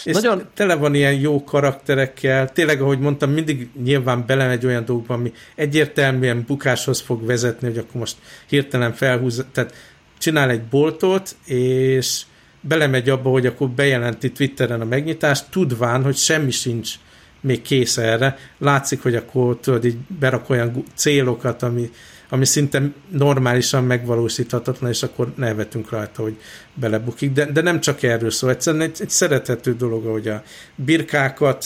[0.05, 0.49] És Nagyon...
[0.55, 6.45] tele van ilyen jó karakterekkel, tényleg, ahogy mondtam, mindig nyilván belemegy olyan dolgokba, ami egyértelműen
[6.47, 9.75] bukáshoz fog vezetni, hogy akkor most hirtelen felhúz, tehát
[10.19, 12.23] csinál egy boltot, és
[12.61, 16.95] belemegy abba, hogy akkor bejelenti Twitteren a megnyitást, tudván, hogy semmi sincs
[17.41, 18.39] még kész erre.
[18.59, 21.91] Látszik, hogy akkor tudod, így berak olyan célokat, ami,
[22.33, 26.37] ami szinte normálisan megvalósíthatatlan, és akkor nevetünk rajta, hogy
[26.75, 27.33] belebukik.
[27.33, 30.43] De, de nem csak erről szól, egyszerűen egy, egy szerethető dolog, hogy a
[30.75, 31.65] birkákat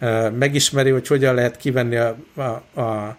[0.00, 3.16] uh, megismeri, hogy hogyan lehet kivenni a, a, a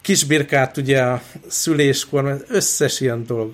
[0.00, 3.52] kisbirkát ugye a szüléskor, összes ilyen dolog.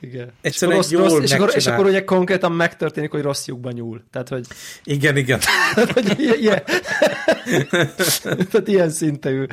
[0.00, 0.32] Igen.
[0.40, 4.02] Egyszerűen és, rossz, rossz, és, akkor, és akkor ugye konkrétan megtörténik, hogy rossz lyukba nyúl.
[4.12, 4.46] Tehát, hogy...
[4.84, 5.40] Igen, igen.
[5.94, 6.62] hogy ilyen,
[8.50, 9.44] Tehát ilyen szintű.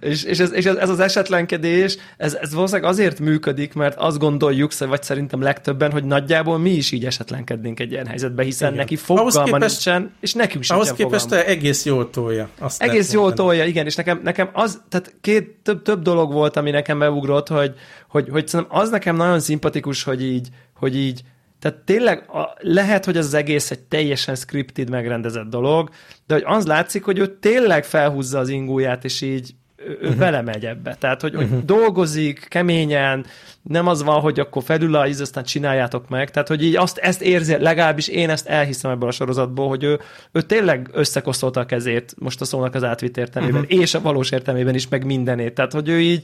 [0.00, 4.78] És, és, ez, és ez az esetlenkedés, ez, ez valószínűleg azért működik, mert azt gondoljuk,
[4.78, 8.80] vagy szerintem legtöbben, hogy nagyjából mi is így esetlenkednénk egy ilyen helyzetbe, hiszen igen.
[8.80, 11.44] neki fogalma képest, nincsen, és nekünk sem Ahhoz képest fogalma.
[11.44, 12.48] egész jól tolja.
[12.58, 16.56] Azt egész jól tolja, igen, és nekem, nekem az, tehát két, több, több dolog volt,
[16.56, 17.74] ami nekem beugrott, hogy,
[18.08, 21.22] hogy, hogy szerintem az nekem nagyon szimpatikus, hogy így, hogy így
[21.64, 25.90] tehát tényleg a, lehet, hogy az egész egy teljesen scripted, megrendezett dolog,
[26.26, 30.16] de hogy az látszik, hogy ő tényleg felhúzza az ingóját, és így ő uh-huh.
[30.16, 30.94] vele megy ebbe.
[30.94, 31.50] Tehát, hogy, uh-huh.
[31.50, 33.26] hogy dolgozik keményen,
[33.64, 36.30] nem az van, hogy akkor felül a íz, aztán csináljátok meg.
[36.30, 40.00] Tehát, hogy így azt, ezt érzi, legalábbis én ezt elhiszem ebből a sorozatból, hogy ő,
[40.32, 43.80] ő tényleg összekosztolta a kezét most a szónak az átvitt értelmében, uh-huh.
[43.80, 45.54] és a valós értelmében is, meg mindenét.
[45.54, 46.22] Tehát, hogy ő így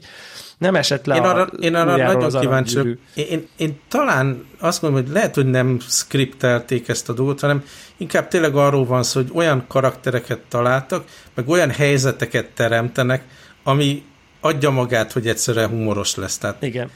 [0.57, 4.81] nem esett le én arra, a én arra nagyon kíváncsi én, én, én, talán azt
[4.81, 7.63] mondom, hogy lehet, hogy nem skriptelték ezt a dolgot, hanem
[7.97, 13.23] inkább tényleg arról van szó, hogy olyan karaktereket találtak, meg olyan helyzeteket teremtenek,
[13.63, 14.03] ami
[14.41, 16.37] adja magát, hogy egyszerűen humoros lesz.
[16.37, 16.89] Tehát igen.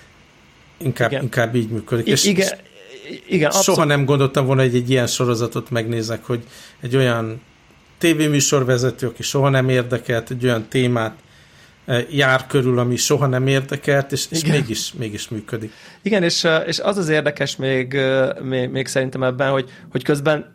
[0.78, 1.24] Inkább, igen.
[1.24, 2.08] inkább így működik.
[2.08, 2.48] I- és, igen.
[3.28, 3.66] Igen, abszolút.
[3.66, 6.44] Soha nem gondoltam volna, hogy egy ilyen sorozatot megnézek, hogy
[6.82, 7.42] egy olyan
[7.98, 11.14] tévéműsorvezető, aki soha nem érdekelt, egy olyan témát
[12.10, 15.72] jár körül, ami soha nem érdekelt, és, és mégis, mégis működik.
[16.02, 17.98] Igen, és, és az az érdekes még,
[18.42, 20.54] még, még szerintem ebben, hogy, hogy közben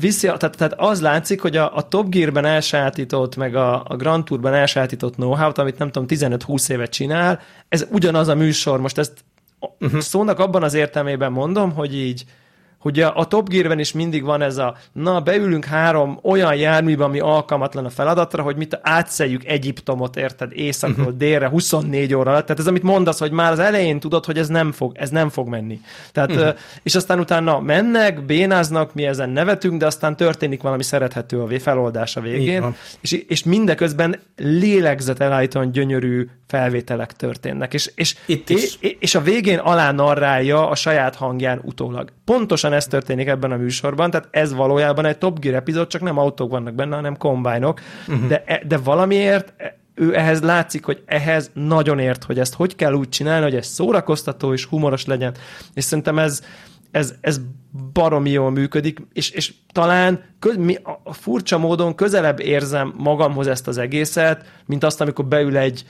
[0.00, 4.24] viszi, tehát, tehát az látszik, hogy a, a Top Gear-ben elsátított, meg a, a Grand
[4.24, 9.24] Tour-ben elsátított know-how-t, amit nem tudom, 15-20 évet csinál, ez ugyanaz a műsor, most ezt
[9.60, 10.00] uh-huh.
[10.00, 12.24] szónak abban az értelmében mondom, hogy így
[12.80, 17.04] hogy a, a Top Gear-ben is mindig van ez a, na, beülünk három olyan járműbe,
[17.04, 21.18] ami alkalmatlan a feladatra, hogy mit átszeljük Egyiptomot, érted, északról uh-huh.
[21.18, 22.44] délre, 24 óra alatt.
[22.46, 25.28] Tehát ez, amit mondasz, hogy már az elején tudod, hogy ez nem fog, ez nem
[25.28, 25.80] fog menni.
[26.12, 26.54] Tehát, uh-huh.
[26.82, 32.16] és aztán utána mennek, bénáznak, mi ezen nevetünk, de aztán történik valami szerethető a feloldás
[32.16, 37.74] a végén, és, és mindeközben lélegzet elállítóan gyönyörű felvételek történnek.
[37.74, 38.76] És, és, Itt is.
[38.80, 42.12] és, és a végén alá narrálja a saját hangján utólag.
[42.24, 46.02] Pontosan pontosan ez történik ebben a műsorban, tehát ez valójában egy Top Gear epizód, csak
[46.02, 48.28] nem autók vannak benne, hanem kombájnok, uh-huh.
[48.28, 49.52] de, e, de valamiért
[49.94, 53.66] ő ehhez látszik, hogy ehhez nagyon ért, hogy ezt hogy kell úgy csinálni, hogy ez
[53.66, 55.34] szórakoztató és humoros legyen.
[55.74, 56.42] És szerintem ez,
[56.90, 57.40] ez, ez
[57.92, 63.68] baromi jól működik, és, és talán köz, mi, a furcsa módon közelebb érzem magamhoz ezt
[63.68, 65.84] az egészet, mint azt, amikor beül egy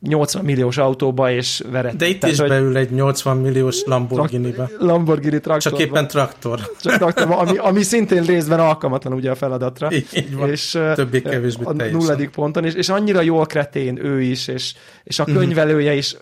[0.00, 1.96] 80 milliós autóba, és veret.
[1.96, 2.48] De itt Tehát, is hogy...
[2.48, 4.70] beül egy 80 milliós Lamborghini-be.
[4.78, 5.72] Lamborghini traktor.
[5.72, 6.60] Csak éppen traktor.
[6.80, 9.88] Csak traktor, ami, ami szintén részben alkalmatlan ugye a feladatra.
[9.92, 14.74] Így van, és, többé-kevésbé A nulladik ponton, és, és annyira jól kretén ő is, és,
[15.04, 16.16] és a könyvelője is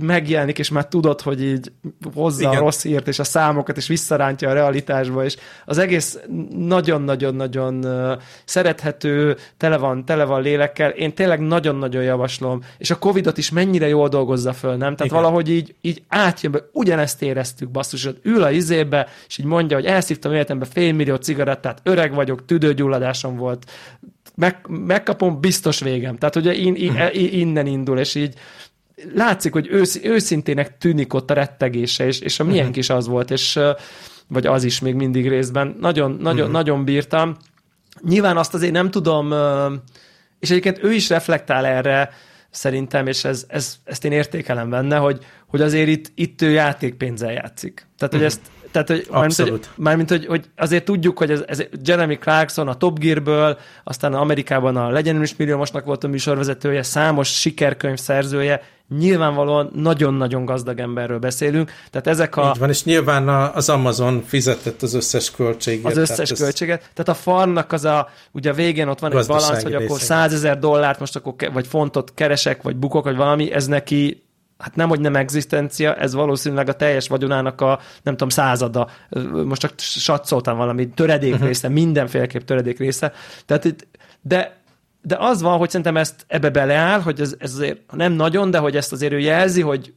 [0.00, 1.72] megjelenik, és már tudod, hogy így
[2.14, 2.56] hozza Igen.
[2.56, 6.18] a rossz hírt, és a számokat, és visszarántja a realitásba, és az egész
[6.56, 7.86] nagyon-nagyon-nagyon
[8.44, 10.90] szerethető, tele van, tele van lélekkel.
[10.90, 14.96] Én tényleg nagyon-nagyon javaslom, és a Covidot is mennyire jól dolgozza föl, nem?
[14.96, 15.16] Tehát Igen.
[15.22, 19.76] valahogy így, így átjön be, ugyanezt éreztük, basszus, hogy ül a izébe, és így mondja,
[19.76, 23.70] hogy elszívtam életembe félmillió cigarettát, öreg vagyok, tüdőgyulladásom volt,
[24.34, 26.16] meg, megkapom, biztos végem.
[26.16, 27.06] Tehát ugye in, in, mhm.
[27.12, 28.34] innen indul, és így
[29.14, 32.78] látszik, hogy ősz, őszintének tűnik ott a rettegése, és, és a milyen uh-huh.
[32.78, 33.58] is az volt, és
[34.28, 35.76] vagy az is még mindig részben.
[35.80, 36.52] Nagyon, nagyon, uh-huh.
[36.52, 37.36] nagyon bírtam.
[38.02, 39.34] Nyilván azt azért nem tudom,
[40.38, 42.10] és egyébként ő is reflektál erre,
[42.50, 47.32] szerintem, és ez, ez, ezt én értékelem benne, hogy, hogy azért itt, itt ő játékpénzzel
[47.32, 47.86] játszik.
[47.98, 48.24] Tehát, hogy uh-huh.
[48.24, 52.68] ezt tehát, hogy, mármint, hogy, mármint, hogy, hogy azért tudjuk, hogy ez, ez Jeremy Clarkson
[52.68, 58.62] a Top Gearből, aztán Amerikában a Legyen is milliómosnak volt a műsorvezetője, számos sikerkönyv szerzője,
[58.98, 61.72] nyilvánvalóan nagyon-nagyon gazdag emberről beszélünk.
[61.90, 62.50] Tehát ezek a...
[62.54, 65.90] Így van, és nyilván az Amazon fizetett az összes költséget.
[65.90, 66.80] Az összes tehát költséget.
[66.80, 66.88] Ez...
[66.94, 70.32] Tehát a farmnak az a, ugye a végén ott van egy balansz, hogy akkor 100
[70.32, 74.22] ezer dollárt most akkor, vagy fontot keresek, vagy bukok, vagy valami, ez neki
[74.58, 78.88] hát nem, hogy nem egzisztencia, ez valószínűleg a teljes vagyonának a, nem tudom, százada.
[79.44, 81.46] Most csak satszoltam valami töredék uh-huh.
[81.46, 83.12] része, mindenféleképp töredék része.
[83.46, 83.86] Tehát itt,
[84.20, 84.56] de
[85.02, 88.58] de az van, hogy szerintem ezt ebbe beleáll, hogy ez, ez azért nem nagyon, de
[88.58, 89.92] hogy ezt azért ő jelzi, hogy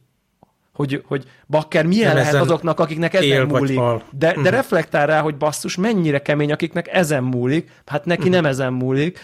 [0.72, 3.78] hogy, hogy bakker milyen nem lehet azoknak, akiknek ezen múlik.
[3.78, 4.44] De, de uh-huh.
[4.44, 7.70] reflektál rá, hogy basszus, mennyire kemény, akiknek ezen múlik.
[7.86, 8.34] Hát neki uh-huh.
[8.34, 9.18] nem ezen múlik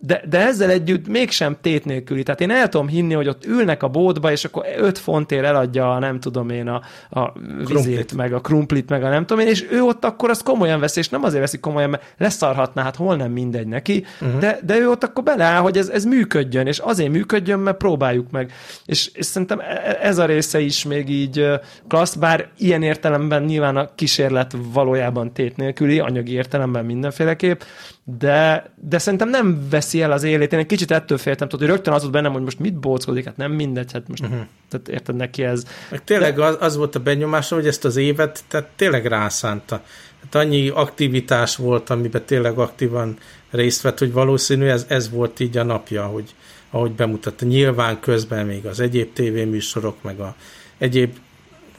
[0.00, 2.22] de, de ezzel együtt mégsem tét nélküli.
[2.22, 5.94] Tehát én el tudom hinni, hogy ott ülnek a bótba, és akkor 5 fontért eladja
[5.94, 8.14] a nem tudom én a, a vizét, krumplit.
[8.14, 10.98] meg a krumplit, meg a nem tudom én, és ő ott akkor azt komolyan veszi,
[10.98, 14.40] és nem azért veszi komolyan, mert leszarhatná, hát hol nem mindegy neki, uh-huh.
[14.40, 18.30] de, de ő ott akkor beleáll, hogy ez, ez működjön, és azért működjön, mert próbáljuk
[18.30, 18.52] meg.
[18.84, 21.46] És, és szerintem e, e, ez a része is még így
[21.88, 27.60] klassz, bár ilyen értelemben nyilván a kísérlet valójában tét nélküli, anyagi értelemben mindenféleképp,
[28.04, 30.52] de, de szerintem nem veszi el az élét.
[30.52, 33.24] Én egy kicsit ettől féltem, tudod, hogy rögtön az volt bennem, hogy most mit bóckodik,
[33.24, 34.40] hát nem mindegy, hát most uh-huh.
[34.68, 35.64] tehát érted neki ez.
[35.90, 36.44] Meg tényleg de...
[36.44, 39.82] az, az volt a benyomásom, hogy ezt az évet tehát tényleg rászánta.
[40.22, 43.18] Hát annyi aktivitás volt, amiben tényleg aktívan
[43.50, 46.34] részt vett, hogy valószínű ez, ez volt így a napja, hogy,
[46.70, 47.44] ahogy bemutatta.
[47.44, 50.34] Nyilván közben még az egyéb tévéműsorok, meg a
[50.78, 51.16] egyéb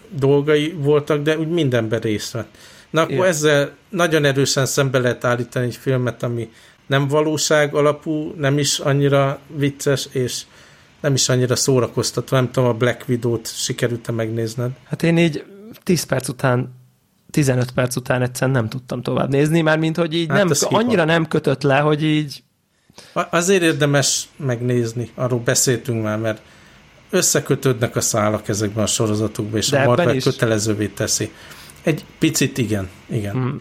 [0.09, 2.57] dolgai voltak, de úgy mindenben részt vett.
[2.91, 3.25] Na akkor Igen.
[3.25, 6.51] ezzel nagyon erősen szembe lehet állítani egy filmet, ami
[6.87, 10.41] nem valóság alapú, nem is annyira vicces, és
[11.01, 12.35] nem is annyira szórakoztató.
[12.35, 14.71] Nem tudom, a Black Widow-t sikerült-e megnézned?
[14.83, 15.45] Hát én így
[15.83, 16.79] 10 perc után
[17.31, 21.03] 15 perc után egyszerűen nem tudtam tovább nézni, mert mint hogy így hát nem, annyira
[21.03, 22.43] nem kötött le, hogy így...
[23.13, 26.41] Azért érdemes megnézni, arról beszéltünk már, mert
[27.09, 30.23] összekötődnek a szálak ezekben a sorozatokban, és De a is...
[30.23, 31.31] kötelezővé teszi.
[31.83, 33.35] Egy picit igen, igen.
[33.35, 33.57] Mm.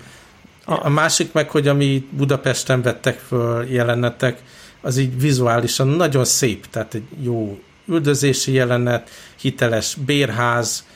[0.64, 4.42] A, a másik meg, hogy ami Budapesten vettek föl jelenetek,
[4.80, 10.86] az így vizuálisan nagyon szép, tehát egy jó üldözési jelenet, hiteles bérház,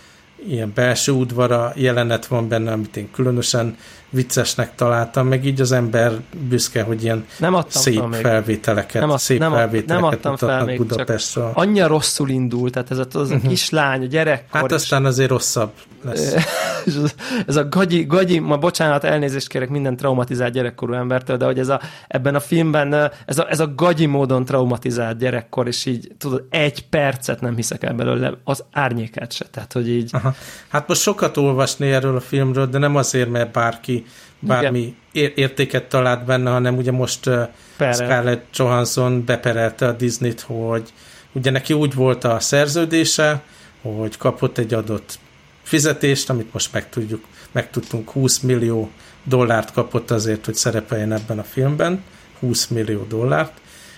[0.48, 3.76] ilyen belső udvara jelenet van benne, amit én különösen
[4.14, 6.12] viccesnek találtam, meg így az ember
[6.48, 10.76] büszke, hogy ilyen nem szép fel felvételeket, nem, ad, szép nem, felvételeket nem fel még,
[10.76, 11.50] Budapestről.
[11.54, 13.50] Annyira rosszul indult, tehát ez a, az a uh-huh.
[13.50, 14.60] kislány, a gyerekkor.
[14.60, 15.70] Hát aztán azért rosszabb
[16.04, 16.34] lesz.
[17.46, 21.68] ez a gagyi, gagyi, ma bocsánat, elnézést kérek minden traumatizált gyerekkorú embertől, de hogy ez
[21.68, 26.44] a, ebben a filmben ez a, ez a gagyi módon traumatizált gyerekkor, és így tudod,
[26.50, 30.10] egy percet nem hiszek el belőle, az árnyékát se, tehát hogy így.
[30.12, 30.34] Aha.
[30.68, 34.03] Hát most sokat olvasni erről a filmről, de nem azért, mert bárki
[34.38, 35.32] bármi Igen.
[35.34, 37.30] értéket talált benne, hanem ugye most
[37.76, 37.92] Perel.
[37.92, 40.92] Scarlett Johansson beperelte a Disney-t, hogy
[41.32, 43.42] ugye neki úgy volt a szerződése,
[43.82, 45.18] hogy kapott egy adott
[45.62, 48.90] fizetést, amit most megtudjuk, megtudtunk 20 millió
[49.22, 52.02] dollárt kapott azért, hogy szerepeljen ebben a filmben,
[52.38, 53.52] 20 millió dollárt,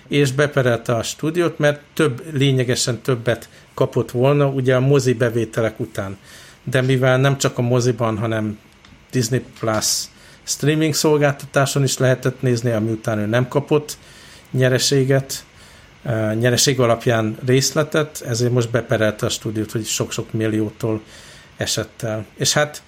[0.09, 6.17] és beperelte a stúdiót, mert több, lényegesen többet kapott volna ugye a mozi bevételek után.
[6.63, 8.59] De mivel nem csak a moziban, hanem
[9.17, 10.05] Disney Plus
[10.43, 13.99] streaming szolgáltatáson is lehetett nézni, ami után ő nem kapott
[14.51, 15.45] nyereséget,
[16.35, 21.01] nyereség alapján részletet, ezért most beperelte a stúdiót, hogy sok-sok milliótól
[21.57, 22.25] esett el.
[22.35, 22.83] És hát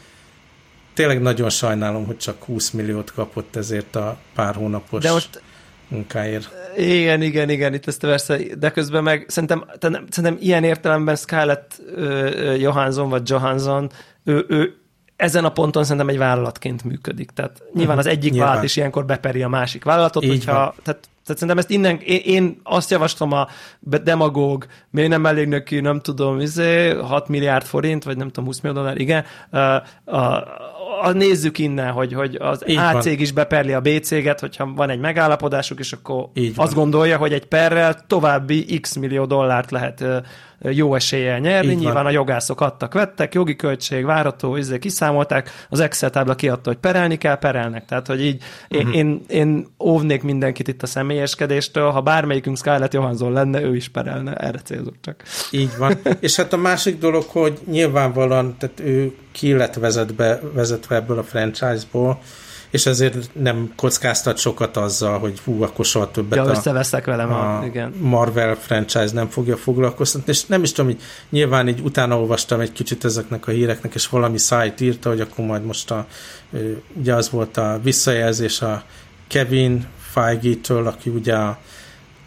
[0.94, 5.42] tényleg nagyon sajnálom, hogy csak 20 milliót kapott ezért a pár hónapos De most
[5.88, 6.50] munkáért.
[6.76, 9.64] Igen, igen, igen, itt ezt persze, de közben meg szerintem,
[10.10, 11.82] szerintem ilyen értelemben Scarlett
[12.58, 13.90] Johansson vagy Johansson,
[14.24, 14.76] ő, ő
[15.18, 17.30] ezen a ponton szerintem egy vállalatként működik.
[17.30, 18.06] Tehát nyilván mhm.
[18.06, 18.46] az egyik nyilván.
[18.48, 20.74] vállalat is ilyenkor beperi a másik vállalatot, Így hogyha, van.
[20.82, 23.48] tehát tehát szerintem ezt innen, én, én azt javaslom a
[23.80, 28.60] demagóg, még nem elég neki, nem tudom, izé, 6 milliárd forint, vagy nem tudom, 20
[28.60, 29.58] millió dollár, igen, a,
[30.16, 30.44] a,
[31.02, 34.72] a, nézzük innen, hogy, hogy az Így A cég is beperli a B céget, hogyha
[34.74, 36.82] van egy megállapodásuk, és akkor Így azt van.
[36.82, 40.04] gondolja, hogy egy perrel további x millió dollárt lehet
[40.60, 41.70] jó eséllyel nyerni.
[41.70, 42.06] Így Nyilván van.
[42.06, 47.18] a jogászok adtak, vettek, jogi költség, várató, izé kiszámolták, az Excel tábla kiadta, hogy perelni
[47.18, 47.84] kell, perelnek.
[47.84, 48.96] Tehát, hogy így uh-huh.
[48.96, 54.34] én, én óvnék mindenkit itt a személyeskedéstől, ha bármelyikünk Scarlett Johansson lenne, ő is perelne,
[54.34, 55.22] erre célzok csak.
[55.50, 55.98] Így van.
[56.20, 61.22] És hát a másik dolog, hogy nyilvánvalóan, tehát ő ki lett vezetve, vezetve ebből a
[61.22, 62.18] franchise-ból,
[62.70, 67.58] és ezért nem kockáztat sokat azzal, hogy hú, akkor soha többet ja, összeveszek velem a,
[67.58, 67.94] a igen.
[68.00, 72.72] Marvel franchise nem fogja foglalkoztatni, és nem is tudom, hogy nyilván így utána olvastam egy
[72.72, 76.06] kicsit ezeknek a híreknek, és valami szájt írta, hogy akkor majd most a,
[76.92, 78.82] ugye az volt a visszajelzés a
[79.26, 81.58] Kevin Feige-től, aki ugye a,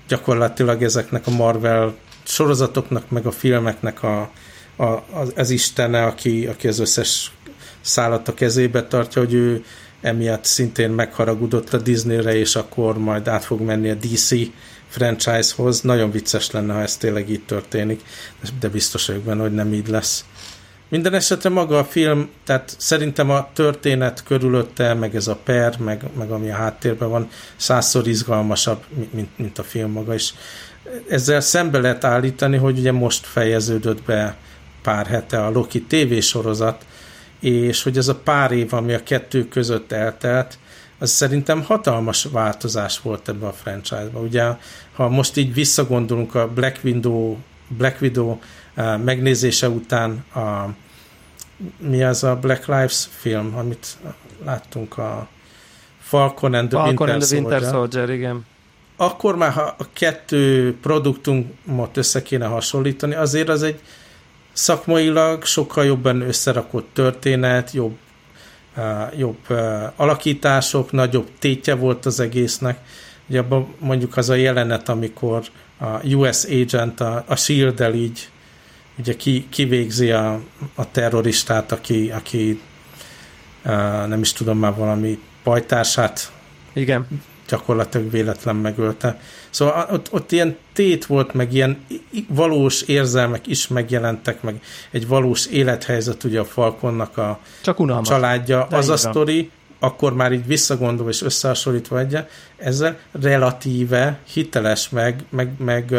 [0.08, 4.30] gyakorlatilag ezeknek a Marvel sorozatoknak, meg a filmeknek a,
[4.76, 7.32] a, az, az istene, aki, aki az összes
[7.82, 9.64] szállat a kezébe tartja, hogy ő
[10.02, 14.32] emiatt szintén megharagudott a Disneyre, és akkor majd át fog menni a DC
[14.88, 15.82] franchise-hoz.
[15.82, 18.02] Nagyon vicces lenne, ha ez tényleg így történik,
[18.60, 20.26] de biztos vagyok benne, hogy nem így lesz.
[20.90, 26.04] Minden esetre maga a film, tehát szerintem a történet körülötte, meg ez a per, meg,
[26.18, 30.34] meg ami a háttérben van, százszor izgalmasabb, mint, mint a film maga is.
[31.10, 34.38] Ezzel szembe lehet állítani, hogy ugye most fejeződött be
[34.82, 36.86] pár hete a Loki tévésorozat,
[37.42, 40.58] és hogy ez a pár év, ami a kettő között eltelt,
[40.98, 44.20] az szerintem hatalmas változás volt ebbe a franchise-ba.
[44.20, 44.44] Ugye,
[44.96, 48.40] ha most így visszagondolunk a Black Widow, Black Widow
[48.78, 50.70] uh, megnézése után a,
[51.78, 53.98] mi az a Black Lives film, amit
[54.46, 55.28] láttunk a
[56.00, 57.74] Falcon and the, Falcon Winter, and the Winter Soldier.
[57.74, 58.46] Soldier, igen.
[58.96, 63.80] Akkor már, ha a kettő produktumot össze kéne hasonlítani, azért az egy
[64.54, 67.98] szakmailag sokkal jobban összerakott történet, jobb,
[69.18, 69.50] jobb
[69.96, 72.80] alakítások, nagyobb tétje volt az egésznek.
[73.28, 75.44] Ugye abban mondjuk az a jelenet, amikor
[75.80, 78.30] a US agent a, a shield így
[78.98, 80.42] ugye ki, kivégzi a,
[80.76, 82.62] a terroristát, aki, aki
[84.08, 86.32] nem is tudom már valami pajtását
[86.74, 87.08] Igen.
[87.52, 89.20] Gyakorlatilag véletlen megölte.
[89.50, 91.86] Szóval ott, ott ilyen tét volt, meg ilyen
[92.28, 94.62] valós érzelmek is megjelentek, meg
[94.92, 98.08] egy valós élethelyzet ugye a Falkonnak a Csak unalmas.
[98.08, 98.68] családja.
[98.70, 102.18] De az a sztori, akkor már így visszagondolva és összehasonlítva egy,
[102.58, 105.96] ezzel relatíve hiteles, meg, meg, meg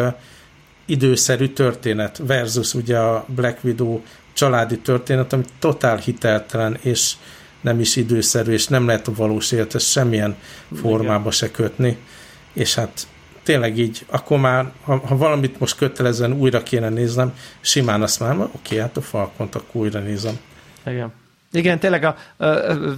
[0.85, 4.01] időszerű történet versus ugye a Black Widow
[4.33, 7.13] családi történet, ami totál hiteltelen, és
[7.63, 10.35] nem is időszerű, és nem lehet a valós életet semmilyen
[10.81, 11.97] formába se kötni.
[12.53, 13.07] És hát
[13.43, 18.39] tényleg így, akkor már, ha, ha valamit most kötelezően újra kéne néznem, simán azt már,
[18.39, 20.39] oké, okay, hát a Falkont akkor újra nézem.
[20.85, 21.11] Igen.
[21.51, 22.95] Igen, tényleg a, a, a, a,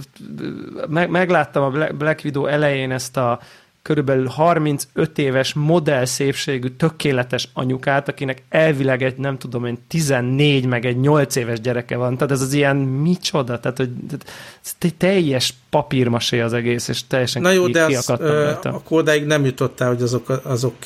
[0.88, 3.40] meg, megláttam a Black Widow elején ezt a
[3.86, 10.84] körülbelül 35 éves modell szépségű, tökéletes anyukát, akinek elvileg egy, nem tudom én, 14 meg
[10.84, 12.16] egy 8 éves gyereke van.
[12.16, 13.90] Tehát ez az ilyen micsoda, tehát hogy
[14.64, 19.24] ez egy teljes papírmasé az egész, és teljesen Na jó, de az, ö, akkor odáig
[19.24, 20.76] nem jutottál, hogy azok, azok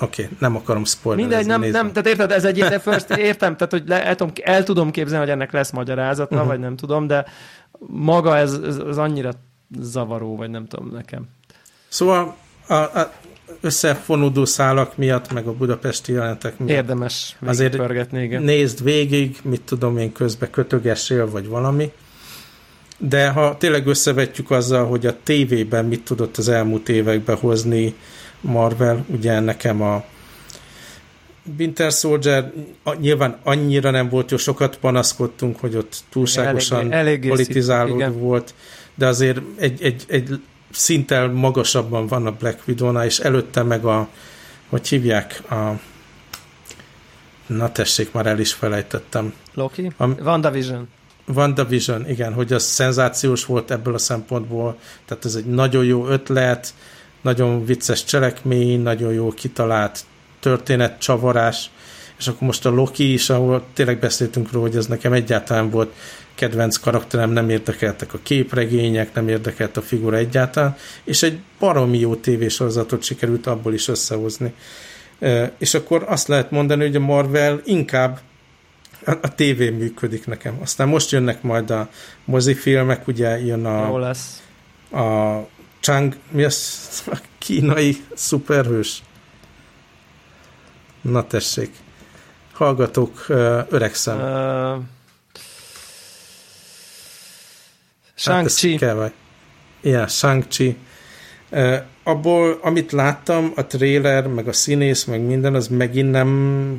[0.00, 1.36] Oké, okay, nem akarom spoilerezni.
[1.36, 4.32] Mindegy, nem, nem, tehát érted, ez egy ilyen first, értem, tehát hogy le, el, tudom,
[4.42, 6.50] el tudom képzelni, hogy ennek lesz magyarázata, uh-huh.
[6.50, 7.24] vagy nem tudom, de
[7.86, 9.30] maga ez, ez, ez annyira
[9.80, 11.28] zavaró, vagy nem tudom nekem.
[11.94, 13.12] Szóval a, a
[13.60, 16.76] összefonódó szálak miatt, meg a budapesti jelenetek miatt.
[16.76, 18.42] Érdemes azért igen.
[18.42, 21.92] nézd végig, mit tudom én közbe kötögessél, vagy valami.
[22.98, 27.94] De ha tényleg összevetjük azzal, hogy a tévében mit tudott az elmúlt években hozni
[28.40, 30.04] Marvel, ugye nekem a
[31.58, 32.52] Winter Soldier
[33.00, 38.54] nyilván annyira nem volt jó, sokat panaszkodtunk, hogy ott túlságosan elég, politizáló volt,
[38.94, 40.40] de azért egy, egy, egy
[40.74, 44.08] szinttel magasabban van a Black widow és előtte meg a,
[44.68, 45.80] hogy hívják, a
[47.46, 49.34] na tessék, már el is felejtettem.
[49.54, 49.92] Loki?
[49.96, 50.88] A, WandaVision.
[51.26, 56.74] WandaVision, igen, hogy az szenzációs volt ebből a szempontból, tehát ez egy nagyon jó ötlet,
[57.20, 60.00] nagyon vicces cselekmény, nagyon jó kitalált
[60.40, 61.70] történet, csavarás,
[62.18, 65.92] és akkor most a Loki is, ahol tényleg beszéltünk róla, hogy ez nekem egyáltalán volt
[66.34, 72.14] kedvenc karakterem, nem érdekeltek a képregények, nem érdekelt a figura egyáltalán, és egy baromi jó
[72.14, 74.54] tévésorozatot sikerült abból is összehozni.
[75.58, 78.20] És akkor azt lehet mondani, hogy a Marvel inkább
[79.04, 80.58] a, a tévén működik nekem.
[80.62, 81.88] Aztán most jönnek majd a
[82.24, 83.86] mozifilmek, ugye jön a...
[83.86, 84.42] Jó lesz.
[84.92, 85.38] A
[85.80, 87.02] Chang, mi az?
[87.06, 89.02] A kínai szuperhős?
[91.00, 91.70] Na tessék.
[92.52, 93.24] Hallgatók,
[93.68, 94.18] öregszem.
[94.18, 94.82] Uh,
[98.14, 98.78] Shang-Chi.
[98.84, 99.12] Hát
[99.80, 100.76] Igen, Shang-Chi.
[101.50, 106.78] Uh, abból, amit láttam, a trailer, meg a színész, meg minden, az megint nem...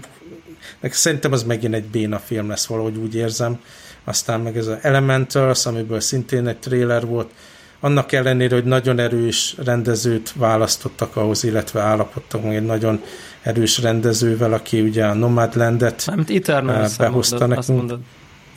[0.80, 3.60] Meg szerintem az megint egy béna film lesz, valahogy úgy érzem.
[4.04, 7.32] Aztán meg ez az Elementals, amiből szintén egy trailer volt,
[7.80, 13.02] annak ellenére, hogy nagyon erős rendezőt választottak ahhoz, illetve állapodtak meg egy nagyon
[13.42, 17.78] erős rendezővel, aki ugye a Nomadlandet Mármint Eternals behozta mondod, nekünk.
[17.78, 18.00] Mondod.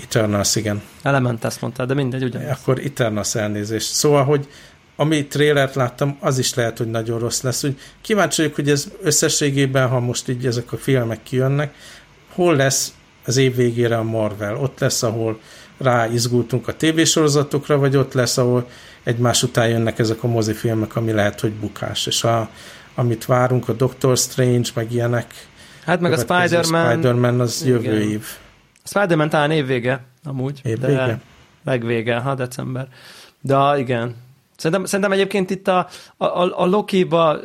[0.02, 0.82] Eternals, igen.
[1.02, 2.58] Element ezt mondtál, de mindegy, ugyanaz.
[2.60, 3.82] Akkor Eternals elnézés.
[3.82, 4.48] Szóval, hogy
[4.96, 7.64] ami trélert láttam, az is lehet, hogy nagyon rossz lesz.
[7.64, 11.74] Úgy kíváncsi vagyok, hogy ez összességében, ha most így ezek a filmek kijönnek,
[12.34, 12.92] hol lesz
[13.24, 14.56] az év végére a Marvel?
[14.56, 15.40] Ott lesz, ahol
[15.78, 18.68] ráizgultunk a tévésorozatokra, vagy ott lesz, ahol
[19.02, 22.06] egymás után jönnek ezek a mozifilmek, ami lehet, hogy bukás.
[22.06, 22.50] És a,
[22.94, 25.34] amit várunk, a Doctor Strange, meg ilyenek.
[25.84, 26.92] Hát meg a Spider-Man.
[26.92, 27.82] Spider-Man az igen.
[27.82, 28.26] jövő év.
[28.88, 30.60] Spider-Man talán évvége, amúgy.
[30.64, 31.20] Évvége?
[31.64, 32.88] Legvége, ha december.
[33.40, 34.14] De igen,
[34.58, 37.38] Szerintem, szerintem egyébként itt a, a, a Loki-ba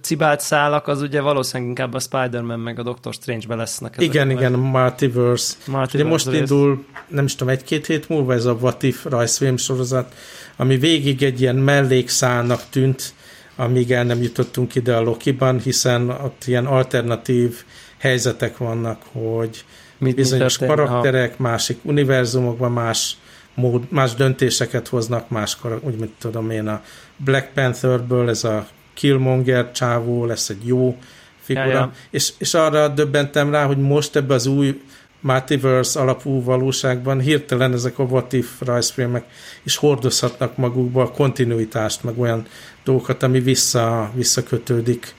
[0.00, 3.94] cibált szálak az ugye valószínűleg inkább a Spider-Man meg a Doctor Strange-be lesznek.
[3.98, 4.36] Igen, meg.
[4.36, 5.54] igen, a Multiverse.
[5.66, 6.38] Multiverse ugye most rész.
[6.38, 10.14] indul, nem is tudom, egy-két hét múlva ez a What If rajzfilm sorozat,
[10.56, 13.14] ami végig egy ilyen mellékszálnak tűnt,
[13.56, 17.64] amíg el nem jutottunk ide a Loki-ban, hiszen ott ilyen alternatív
[17.98, 19.64] helyzetek vannak, hogy
[20.00, 21.42] mit, bizonyos mit karakterek, ha.
[21.42, 23.16] másik univerzumokban más
[23.54, 26.82] mód, más döntéseket hoznak, más, úgy mit tudom én, a
[27.16, 30.96] Black Pantherből ez a Killmonger csávó lesz egy jó
[31.40, 31.92] figura, ja, ja.
[32.10, 34.80] És, és arra döbbentem rá, hogy most ebbe az új
[35.20, 39.24] multiverse alapú valóságban hirtelen ezek a what if rajzfilmek
[39.62, 42.46] is hordozhatnak magukba a kontinuitást, meg olyan
[42.84, 45.14] dolgokat, ami vissza, visszakötődik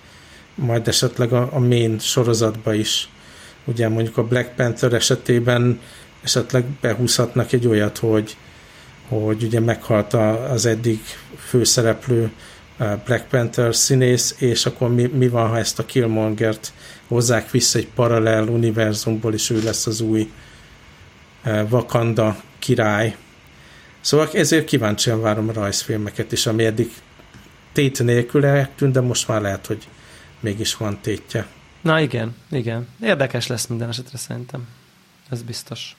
[0.55, 3.09] majd esetleg a, a main sorozatba is.
[3.71, 5.79] Ugye mondjuk a Black Panther esetében
[6.23, 8.37] esetleg behúzhatnak egy olyat, hogy,
[9.07, 10.13] hogy ugye meghalt
[10.49, 10.99] az eddig
[11.47, 12.31] főszereplő
[12.77, 16.73] Black Panther színész, és akkor mi, mi van, ha ezt a Killmongert
[17.07, 20.31] hozzák vissza egy paralel univerzumból, és ő lesz az új
[21.69, 23.15] Wakanda király.
[24.01, 26.91] Szóval ezért kíváncsian várom a rajzfilmeket is, ami eddig
[27.73, 29.87] tét nélkül eltűnt, de most már lehet, hogy
[30.39, 31.47] mégis van tétje.
[31.81, 32.87] Na igen, igen.
[33.01, 34.67] Érdekes lesz minden esetre szerintem.
[35.29, 35.95] Ez biztos.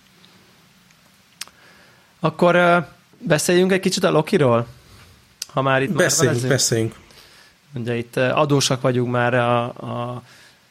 [2.21, 2.85] Akkor uh,
[3.19, 4.67] beszéljünk egy kicsit a Lokiról?
[5.47, 6.95] Ha már itt beszéljünk, már beszéljünk.
[7.75, 10.23] Ugye itt adósak vagyunk már a, a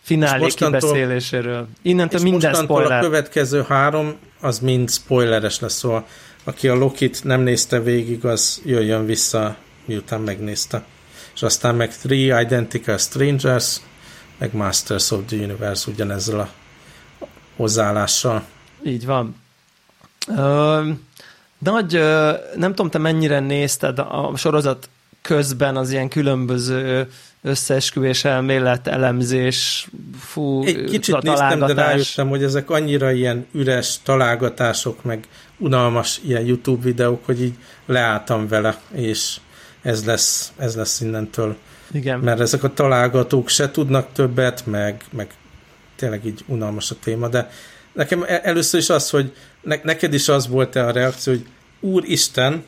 [0.01, 1.67] finálé kibeszéléséről.
[1.81, 2.99] Innentől minden spoiler.
[2.99, 6.05] a következő három, az mind spoileres lesz, szóval
[6.43, 9.55] aki a Lokit nem nézte végig, az jöjjön vissza,
[9.85, 10.83] miután megnézte.
[11.33, 13.79] És aztán meg Three Identical Strangers,
[14.41, 16.49] meg Masters of the Universe ugyanezzel a
[17.55, 18.43] hozzáállással.
[18.83, 19.35] Így van.
[20.37, 20.89] Ö,
[21.57, 21.93] nagy,
[22.55, 24.89] nem tudom, te mennyire nézted a sorozat
[25.21, 27.07] közben az ilyen különböző
[27.41, 29.89] összeesküvés elmélet, elemzés,
[30.19, 35.27] fú, Egy kicsit néztem, de rájöttem, hogy ezek annyira ilyen üres találgatások, meg
[35.57, 37.53] unalmas ilyen YouTube videók, hogy így
[37.85, 39.39] leálltam vele, és
[39.81, 41.55] ez lesz, ez lesz innentől.
[41.93, 42.19] Igen.
[42.19, 45.33] Mert ezek a találgatók se tudnak többet, meg, meg
[45.95, 47.49] tényleg így unalmas a téma, de
[47.93, 51.45] nekem e- először is az, hogy ne, neked is az volt-e a reakció, hogy
[51.79, 52.63] Úristen,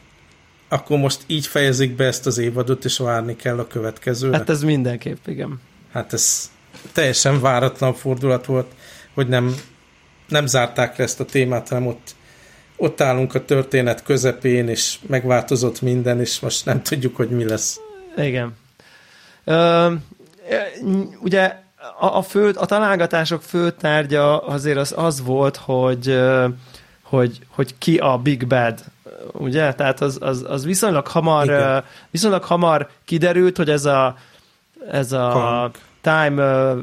[0.70, 4.38] akkor most így fejezik be ezt az évadot, és várni kell a következőre.
[4.38, 5.62] Hát ez mindenképp, igen.
[5.92, 6.52] Hát ez
[6.92, 8.72] teljesen váratlan fordulat volt,
[9.14, 9.56] hogy nem,
[10.28, 12.16] nem zárták le ezt a témát, hanem ott,
[12.76, 17.80] ott állunk a történet közepén, és megváltozott minden, és most nem tudjuk, hogy mi lesz.
[18.18, 18.56] Igen.
[21.22, 21.62] Ugye
[22.00, 26.20] a, a, fő, a találgatások fő tárgya azért az, az volt, hogy,
[27.02, 28.84] hogy, hogy ki a Big Bad
[29.32, 29.74] ugye?
[29.74, 31.84] Tehát az, az, az viszonylag hamar Igen.
[32.12, 34.18] viszonylag hamar kiderült, hogy ez a
[34.92, 35.72] ez a Kong.
[36.02, 36.74] Time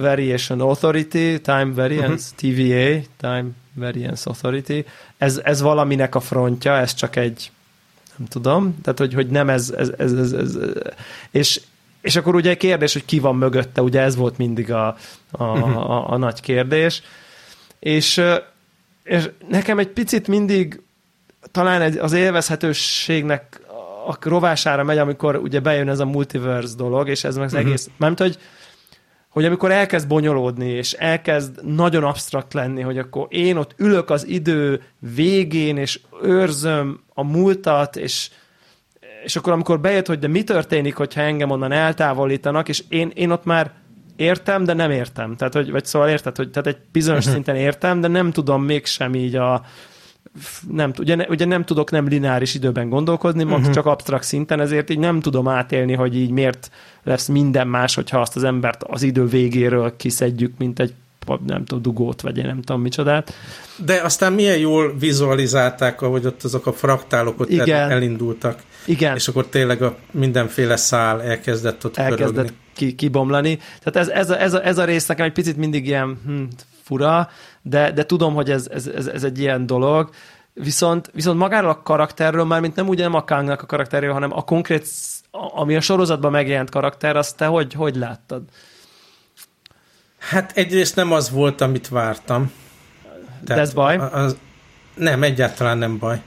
[0.00, 2.54] Variation Authority, Time Variance, uh-huh.
[2.54, 4.86] TVA, Time Variance Authority,
[5.18, 7.50] ez, ez valaminek a frontja, ez csak egy
[8.16, 10.58] nem tudom, tehát hogy, hogy nem ez, ez, ez, ez, ez
[11.30, 11.60] és
[12.00, 14.86] és akkor ugye egy kérdés, hogy ki van mögötte, ugye ez volt mindig a,
[15.30, 15.90] a, uh-huh.
[15.90, 17.02] a, a, nagy kérdés.
[17.78, 18.22] És,
[19.02, 20.82] és nekem egy picit mindig
[21.50, 23.60] talán egy, az élvezhetőségnek
[24.06, 27.68] a rovására megy, amikor ugye bejön ez a multiverse dolog, és ez meg az uh-huh.
[27.68, 28.38] egész, mert hogy
[29.30, 34.26] hogy amikor elkezd bonyolódni, és elkezd nagyon absztrakt lenni, hogy akkor én ott ülök az
[34.26, 34.82] idő
[35.14, 38.30] végén, és őrzöm a múltat, és,
[39.24, 43.30] és akkor amikor bejött, hogy de mi történik, hogyha engem onnan eltávolítanak, és én, én
[43.30, 43.72] ott már
[44.16, 45.36] értem, de nem értem.
[45.36, 47.34] Tehát, hogy, vagy szóval érted, hogy tehát egy bizonyos uh-huh.
[47.34, 49.62] szinten értem, de nem tudom mégsem így a,
[50.70, 53.70] nem, ugye, ugye nem tudok nem lineáris időben gondolkozni, uh-huh.
[53.70, 56.70] csak absztrakt szinten, ezért így nem tudom átélni, hogy így miért
[57.02, 60.94] lesz minden más, hogyha azt az embert az idő végéről kiszedjük, mint egy
[61.26, 63.32] nem tudom, dugót, vagy én nem tudom micsodát.
[63.84, 67.90] De aztán milyen jól vizualizálták, ahogy ott azok a fraktálok ott Igen.
[67.90, 68.62] elindultak.
[68.86, 69.16] Igen.
[69.16, 73.58] És akkor tényleg a mindenféle szál elkezdett ott elkezdett ki, kibomlani.
[73.82, 76.42] Tehát ez, ez, a, ez, a, ez a rész nekem egy picit mindig ilyen hm,
[76.82, 77.28] fura,
[77.62, 80.10] de, de tudom, hogy ez, ez, ez, ez egy ilyen dolog.
[80.54, 84.32] Viszont, viszont magáról a karakterről már, mint nem ugye nem a Kangnak a karakterről, hanem
[84.32, 84.88] a konkrét,
[85.30, 88.42] ami a sorozatban megjelent karakter, azt te hogy, hogy láttad?
[90.20, 92.52] Hát egyrészt nem az volt, amit vártam.
[93.44, 93.96] De ez baj?
[93.96, 94.36] Az,
[94.94, 96.20] nem, egyáltalán nem baj.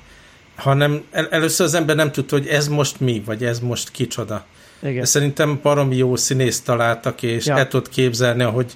[0.55, 4.45] Hanem el, először az ember nem tudta, hogy ez most mi, vagy ez most kicsoda.
[4.81, 4.99] Igen.
[4.99, 7.57] De szerintem baromi jó színészt találtak, és ja.
[7.57, 8.71] el tudod képzelni, ahogy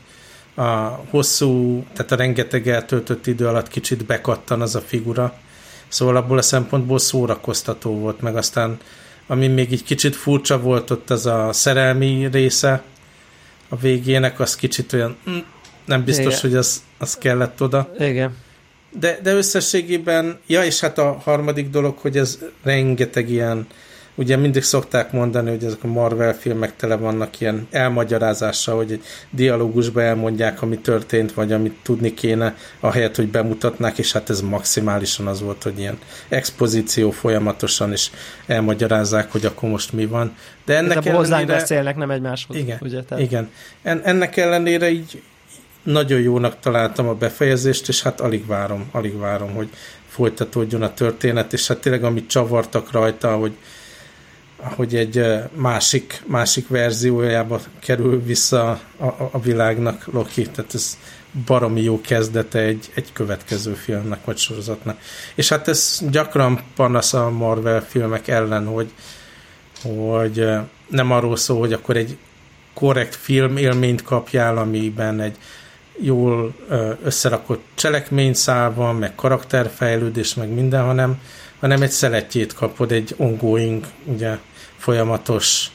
[0.56, 0.64] a
[1.10, 5.34] hosszú, tehát a rengeteg eltöltött idő alatt kicsit bekattan az a figura.
[5.88, 8.80] Szóval abból a szempontból szórakoztató volt, meg aztán
[9.28, 12.84] ami még egy kicsit furcsa volt ott az a szerelmi része
[13.70, 15.38] a végének, az kicsit olyan mm,
[15.86, 16.40] nem biztos, Igen.
[16.40, 17.94] hogy az, az kellett oda.
[18.00, 18.36] Igen.
[19.00, 23.68] De, de összességében, ja, és hát a harmadik dolog, hogy ez rengeteg ilyen
[24.18, 29.04] ugye mindig szokták mondani, hogy ezek a Marvel filmek tele vannak ilyen elmagyarázással, hogy egy
[29.30, 35.28] dialógusba elmondják, ami történt, vagy amit tudni kéne, ahelyett, hogy bemutatnák, és hát ez maximálisan
[35.28, 35.98] az volt, hogy ilyen
[36.30, 38.12] expozíció folyamatosan is
[38.46, 40.36] elmagyarázzák, hogy akkor most mi van.
[40.66, 41.54] De ennek Ez ellenére...
[41.54, 42.58] beszélnek, nem egymáshoz.
[42.58, 43.24] Igen, ugye, tehát...
[43.24, 43.50] igen.
[43.84, 45.22] En, ennek ellenére így
[45.84, 49.70] nagyon jónak találtam a befejezést, és hát alig várom, alig várom, hogy
[50.08, 53.56] folytatódjon a történet, és hát tényleg amit csavartak rajta, hogy
[54.58, 60.98] hogy egy másik, másik verziójába kerül vissza a, a, a világnak Loki, tehát ez
[61.46, 65.00] baromi jó kezdete egy, egy következő filmnek vagy sorozatnak.
[65.36, 68.92] És hát ez gyakran panasz a Marvel filmek ellen, hogy,
[69.82, 70.48] hogy
[70.88, 72.18] nem arról szól, hogy akkor egy
[72.74, 75.38] korrekt film élményt kapjál, amiben egy
[76.02, 76.54] jól
[77.04, 81.22] összerakott cselekményszál van, meg karakterfejlődés, meg minden, hanem,
[81.60, 84.38] hanem egy szeletjét kapod, egy ongoing, ugye,
[84.78, 85.68] folyamatos,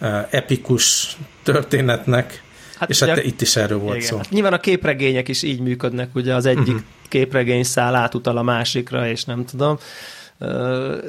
[0.00, 2.42] uh, epikus történetnek,
[2.78, 4.08] hát és hát itt is erről volt igen.
[4.08, 4.16] szó.
[4.16, 6.80] Hát nyilván a képregények is így működnek, ugye az egyik uh-huh.
[7.08, 9.78] képregény szál átutal a másikra, és nem tudom.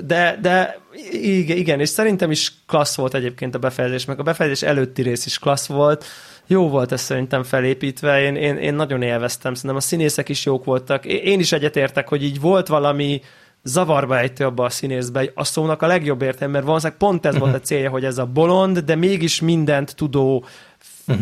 [0.04, 0.80] De, de
[1.12, 5.26] igen, igen, és szerintem is klassz volt egyébként a befejezés, meg a befejezés előtti rész
[5.26, 6.06] is klassz volt.
[6.48, 10.66] Jó volt ez szerintem felépítve, én, én, én nagyon élveztem, szerintem a színészek is jók
[10.66, 11.06] voltak.
[11.06, 13.22] Én is egyetértek, hogy így volt valami,
[13.64, 17.56] zavarba ejtő abba a színészbe, a szónak a legjobb értelme, mert valószínűleg pont ez volt
[17.56, 20.46] a célja, hogy ez a bolond, de mégis mindent tudó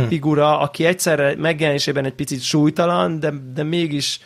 [0.08, 4.20] figura, aki egyszerre megjelenésében egy picit súlytalan, de, de mégis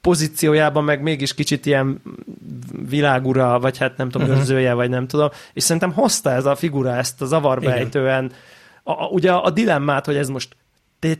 [0.00, 2.02] pozíciójában meg mégis kicsit ilyen
[2.88, 6.96] világura, vagy hát nem tudom, őrzője, vagy nem tudom, és szerintem hozta ez a figura
[6.96, 8.32] ezt a zavarba ejtően,
[8.82, 10.56] a, a, ugye a dilemmát, hogy ez most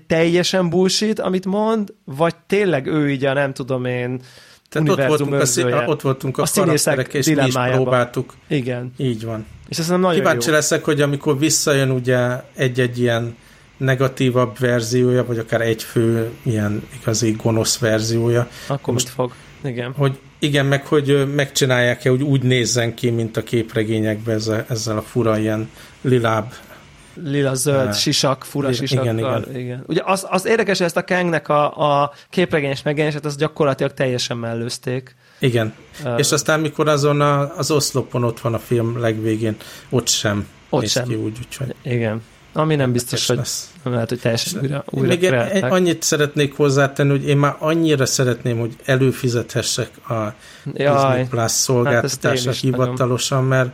[0.07, 4.21] teljesen bullshit, amit mond, vagy tényleg ő így a nem tudom én
[4.69, 8.35] tehát ott voltunk, a, ott voltunk a, a karakterek, és mi is próbáltuk.
[8.49, 8.93] Igen.
[8.97, 9.47] Így van.
[9.69, 10.55] És ez nagyon Kíváncsi jó.
[10.55, 12.19] leszek, hogy amikor visszajön ugye
[12.55, 13.37] egy-egy ilyen
[13.77, 18.49] negatívabb verziója, vagy akár egy fő ilyen igazi gonosz verziója.
[18.67, 19.33] Akkor most fog.
[19.65, 19.93] Igen.
[19.97, 25.03] Hogy igen, meg hogy megcsinálják-e, hogy úgy nézzen ki, mint a képregényekben ezzel, ezzel a
[25.03, 26.53] fura ilyen liláb
[27.25, 29.05] lila-zöld sisak, fura sisakkal.
[29.05, 29.61] Igen, igen.
[29.61, 29.85] igen.
[29.87, 34.37] Ugye az, az érdekes, hogy ezt a Kangnek a, a képregényes megjelenését, az gyakorlatilag teljesen
[34.37, 35.15] mellőzték.
[35.39, 35.75] Igen.
[36.05, 39.57] Uh, és aztán, mikor azon a, az oszlopon ott van a film legvégén,
[39.89, 41.07] ott sem ott sem.
[41.07, 41.75] ki úgy, úgyhogy...
[41.83, 42.23] Igen.
[42.53, 43.73] Ami nem biztos, hogy lesz.
[43.83, 48.07] nem lehet, hogy teljesen újra, újra Még egy, annyit szeretnék hozzátenni, hogy én már annyira
[48.07, 50.35] szeretném, hogy előfizethessek a
[50.75, 53.71] Jaj, Disney Plus szolgáltatásra hát hivatalosan, mert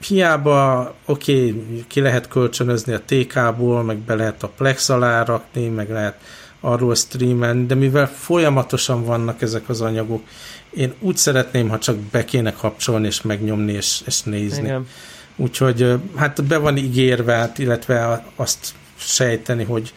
[0.00, 5.68] hiába, oké, okay, ki lehet kölcsönözni a TK-ból, meg be lehet a Plex alá rakni,
[5.68, 6.20] meg lehet
[6.60, 10.22] arról streamen, de mivel folyamatosan vannak ezek az anyagok,
[10.70, 14.64] én úgy szeretném, ha csak be kéne kapcsolni, és megnyomni, és, és nézni.
[14.64, 14.86] Igen.
[15.36, 19.92] Úgyhogy hát be van ígérve, hát, illetve azt sejteni, hogy,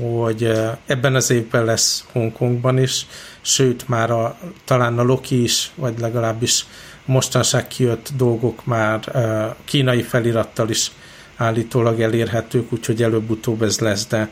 [0.00, 0.52] hogy
[0.86, 3.06] ebben az évben lesz Hongkongban is,
[3.40, 6.66] sőt már a, talán a Loki is, vagy legalábbis
[7.10, 9.00] mostanság kijött dolgok már
[9.64, 10.90] kínai felirattal is
[11.36, 14.28] állítólag elérhetők, úgyhogy előbb-utóbb ez lesz, de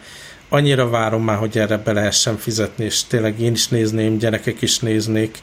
[0.48, 4.78] annyira várom már, hogy erre be lehessen fizetni, és tényleg én is nézném, gyerekek is
[4.78, 5.38] néznék,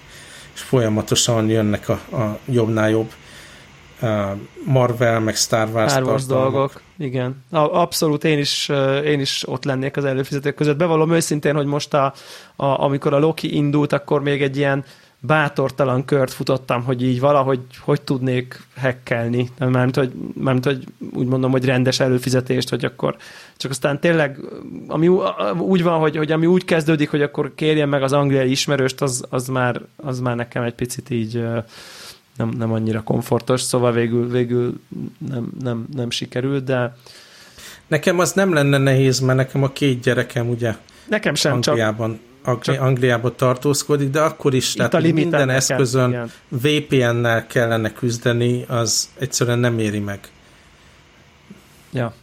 [0.53, 3.11] és folyamatosan jönnek a, a jobbnál jobb
[4.65, 6.81] Marvel, meg Star Wars, Star Wars dolgok.
[6.97, 7.43] Igen.
[7.51, 8.69] Abszolút én is,
[9.05, 10.77] én is ott lennék az előfizetők között.
[10.77, 12.13] Bevallom őszintén, hogy most a,
[12.55, 14.85] a, amikor a Loki indult, akkor még egy ilyen
[15.25, 21.51] bátortalan kört futottam, hogy így valahogy hogy tudnék hekkelni, mármint hogy, mármint, hogy úgy mondom,
[21.51, 23.15] hogy rendes előfizetést, hogy akkor
[23.57, 24.39] csak aztán tényleg,
[24.87, 25.07] ami
[25.57, 29.23] úgy van, hogy, hogy ami úgy kezdődik, hogy akkor kérjen meg az angliai ismerőst, az,
[29.29, 31.43] az, már, az már nekem egy picit így
[32.37, 34.79] nem, nem annyira komfortos, szóval végül, végül
[35.29, 36.95] nem, nem, nem sikerült, de
[37.87, 40.75] Nekem az nem lenne nehéz, mert nekem a két gyerekem ugye
[41.07, 46.31] Nekem sem, Angliában, csak Angli- Angliába tartózkodik, de akkor is, Itt tehát a minden eszközön
[46.47, 50.19] VPN-nel kellene küzdeni, az egyszerűen nem éri meg.
[51.91, 52.13] Ja,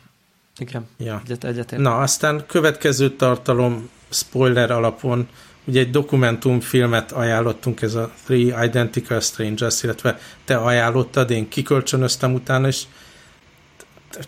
[0.59, 0.87] igen.
[0.97, 1.21] Ja.
[1.25, 5.29] Egyet, egyet Na, aztán következő tartalom spoiler alapon,
[5.65, 12.67] ugye egy dokumentumfilmet ajánlottunk, ez a Three Identical Strangers, illetve te ajánlottad, én kikölcsönöztem utána,
[12.67, 12.83] és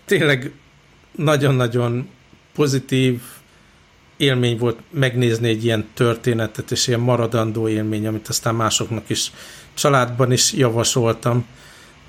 [0.05, 0.53] tényleg
[1.17, 2.09] nagyon-nagyon
[2.55, 3.23] pozitív,
[4.17, 9.33] élmény volt megnézni egy ilyen történetet, és ilyen maradandó élmény, amit aztán másoknak is
[9.75, 11.47] családban is javasoltam.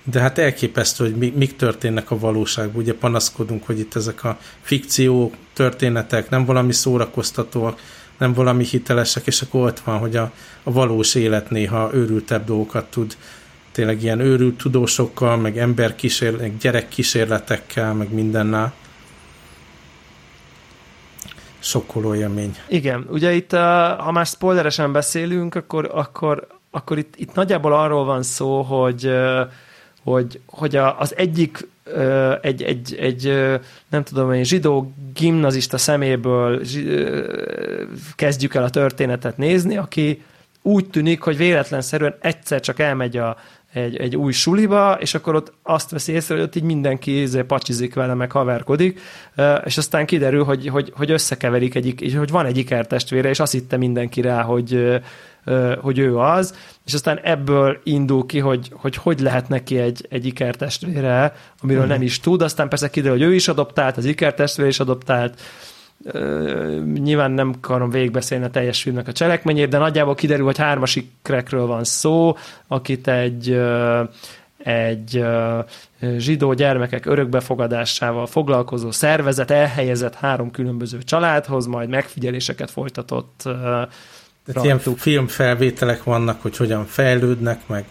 [0.03, 2.81] De hát elképesztő, hogy mi, mik történnek a valóságban.
[2.81, 7.81] Ugye panaszkodunk, hogy itt ezek a fikció történetek nem valami szórakoztatóak,
[8.17, 10.31] nem valami hitelesek, és akkor ott van, hogy a,
[10.63, 11.51] a valós élet
[11.93, 13.17] őrültebb dolgokat tud
[13.71, 18.73] tényleg ilyen őrült tudósokkal, meg emberkísérletekkel, gyerekkísérletekkel, meg mindennel
[21.65, 22.55] sokkoló élmény.
[22.67, 23.51] Igen, ugye itt,
[23.97, 29.11] ha már spoileresen beszélünk, akkor, akkor, akkor itt, itt nagyjából arról van szó, hogy,
[30.03, 31.67] hogy, hogy az egyik
[32.41, 33.25] egy, egy, egy
[33.89, 36.61] nem tudom egy zsidó gimnazista szeméből
[38.15, 40.23] kezdjük el a történetet nézni, aki
[40.61, 43.37] úgy tűnik, hogy véletlenszerűen egyszer csak elmegy a,
[43.75, 47.41] egy, egy új suliba, és akkor ott azt veszi észre, hogy ott így mindenki izé
[47.41, 48.99] pacsizik vele, meg haverkodik,
[49.65, 53.77] és aztán kiderül, hogy, hogy, hogy összekeverik, egy, hogy van egy ikertestvére, és azt hitte
[53.77, 55.01] mindenki rá, hogy,
[55.81, 56.55] hogy ő az,
[56.85, 61.97] és aztán ebből indul ki, hogy hogy, hogy lehet neki egy, egy ikertestvére, amiről uh-huh.
[61.97, 65.41] nem is tud, aztán persze kiderül, hogy ő is adoptált, az ikertestvére is adoptált,
[66.93, 71.65] nyilván nem akarom végigbeszélni a teljes filmnek a cselekményét, de nagyjából kiderül, hogy hármas ikrekről
[71.65, 72.35] van szó,
[72.67, 73.59] akit egy
[74.57, 75.25] egy
[76.17, 83.47] zsidó gyermekek örökbefogadásával foglalkozó szervezet elhelyezett három különböző családhoz, majd megfigyeléseket folytatott
[84.45, 87.85] tehát ilyen filmfelvételek vannak, hogy hogyan fejlődnek, meg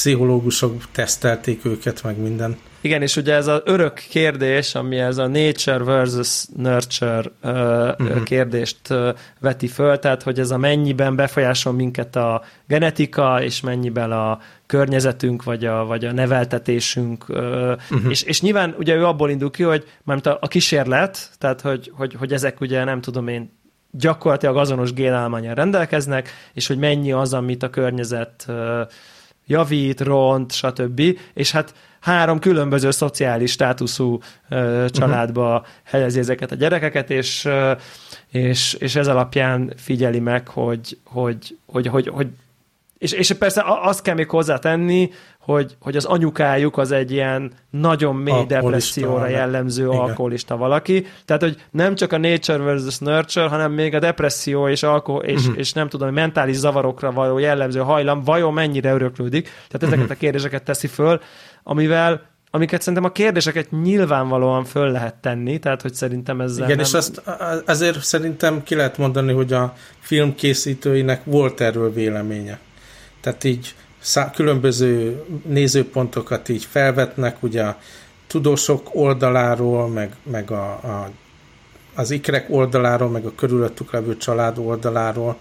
[0.00, 2.56] pszichológusok tesztelték őket, meg minden.
[2.80, 8.22] Igen, és ugye ez az örök kérdés, ami ez a nature versus nurture uh, uh-huh.
[8.22, 9.08] kérdést uh,
[9.40, 15.42] veti föl, tehát hogy ez a mennyiben befolyásol minket a genetika, és mennyiben a környezetünk,
[15.42, 18.10] vagy a, vagy a neveltetésünk, uh, uh-huh.
[18.10, 21.92] és, és nyilván ugye ő abból indul ki, hogy mert a, a kísérlet, tehát hogy,
[21.94, 23.58] hogy, hogy ezek ugye nem tudom én
[23.90, 28.80] gyakorlatilag azonos génállományjal rendelkeznek, és hogy mennyi az, amit a környezet uh,
[29.50, 31.02] javít, ront, stb.
[31.34, 34.18] És hát három különböző szociális státuszú
[34.50, 35.66] uh, családba uh-huh.
[35.84, 37.70] helyezi ezeket a gyerekeket, és, uh,
[38.28, 42.28] és, és ez alapján figyeli meg, hogy, hogy, hogy, hogy, hogy
[43.00, 48.16] és, és persze azt kell még hozzátenni, hogy, hogy az anyukájuk az egy ilyen nagyon
[48.16, 49.98] mély alkoholista, depresszióra jellemző igen.
[49.98, 51.06] alkoholista valaki.
[51.24, 55.40] Tehát, hogy nem csak a nature versus nurture, hanem még a depresszió és, alkohol, és,
[55.40, 55.58] uh-huh.
[55.58, 59.42] és nem tudom, mentális zavarokra való jellemző hajlam vajon mennyire öröklődik.
[59.44, 60.16] Tehát ezeket uh-huh.
[60.16, 61.20] a kérdéseket teszi föl,
[61.62, 66.84] amivel amiket szerintem a kérdéseket nyilvánvalóan föl lehet tenni, tehát hogy szerintem ezzel Igen, nem...
[66.84, 67.22] és azt
[67.66, 72.58] azért szerintem ki lehet mondani, hogy a film készítőinek volt erről véleménye.
[73.20, 77.78] Tehát így szá- különböző nézőpontokat így felvetnek, ugye a
[78.26, 81.10] tudósok oldaláról, meg, meg a, a,
[81.94, 85.36] az ikrek oldaláról, meg a körülöttük levő család oldaláról,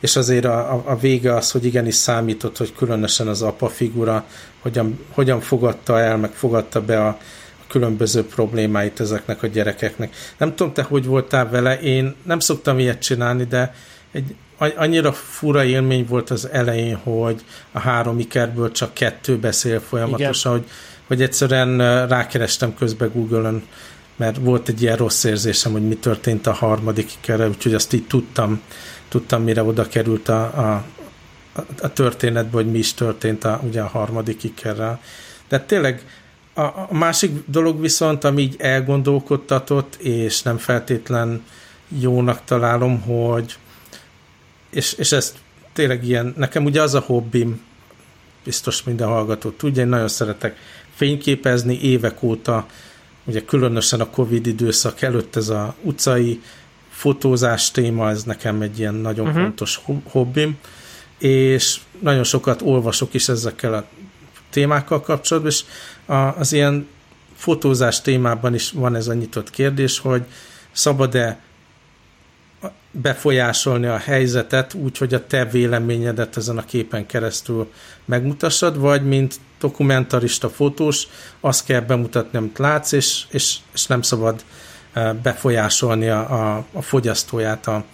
[0.00, 4.24] és azért a, a, vége az, hogy igenis számított, hogy különösen az apa figura
[4.62, 7.08] hogyan, hogyan fogadta el, meg fogadta be a,
[7.58, 10.14] a különböző problémáit ezeknek a gyerekeknek.
[10.36, 13.74] Nem tudom, te hogy voltál vele, én nem szoktam ilyet csinálni, de
[14.12, 20.52] egy annyira fura élmény volt az elején, hogy a három ikerből csak kettő beszél folyamatosan,
[20.56, 20.64] Igen.
[20.64, 20.72] hogy
[21.06, 23.62] vagy egyszerűen rákerestem közben Google-ön,
[24.16, 28.06] mert volt egy ilyen rossz érzésem, hogy mi történt a harmadik ikerrel, úgyhogy azt így
[28.06, 28.60] tudtam,
[29.08, 30.84] tudtam mire oda került a, a,
[31.80, 35.00] a történetbe, hogy mi is történt a, ugye a harmadik ikerrel.
[35.48, 36.04] De tényleg
[36.54, 41.42] a, a másik dolog viszont, ami így elgondolkodtatott, és nem feltétlen
[42.00, 43.56] jónak találom, hogy
[44.76, 45.34] és, és ezt
[45.72, 47.60] tényleg ilyen, nekem ugye az a hobbim,
[48.44, 50.56] biztos minden hallgató tudja, én nagyon szeretek
[50.94, 52.66] fényképezni évek óta,
[53.24, 56.42] ugye különösen a Covid időszak előtt ez a utcai
[56.90, 59.42] fotózás téma, ez nekem egy ilyen nagyon uh-huh.
[59.42, 60.58] fontos hobbim,
[61.18, 63.84] és nagyon sokat olvasok is ezekkel a
[64.50, 65.64] témákkal kapcsolatban, és
[66.38, 66.88] az ilyen
[67.36, 70.22] fotózás témában is van ez a nyitott kérdés, hogy
[70.72, 71.44] szabad-e
[72.90, 77.72] befolyásolni a helyzetet úgy, hogy a te véleményedet ezen a képen keresztül
[78.04, 81.06] megmutassad, vagy mint dokumentarista fotós,
[81.40, 84.44] azt kell bemutatni, amit látsz, és, és, és nem szabad
[84.92, 87.84] e, befolyásolni a, a, a fogyasztóját, a, a,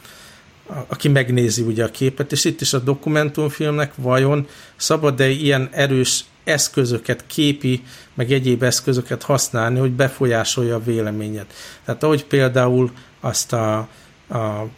[0.86, 4.46] aki megnézi ugye a képet, és itt is a dokumentumfilmnek vajon
[4.76, 7.82] szabad-e ilyen erős eszközöket, képi,
[8.14, 11.52] meg egyéb eszközöket használni, hogy befolyásolja a véleményet.
[11.84, 13.88] Tehát ahogy például azt a
[14.32, 14.68] a,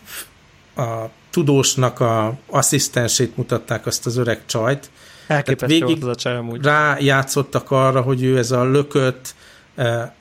[0.83, 4.91] a tudósnak a asszisztensét mutatták, azt az öreg csajt.
[5.27, 6.65] Elképesztő végig volt az a csaj amúgy.
[6.65, 9.35] Rájátszottak arra, hogy ő ez a lökött,
[9.77, 10.15] e,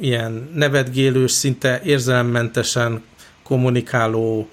[0.00, 3.02] ilyen nevetgélős, szinte érzelemmentesen
[3.42, 4.48] kommunikáló,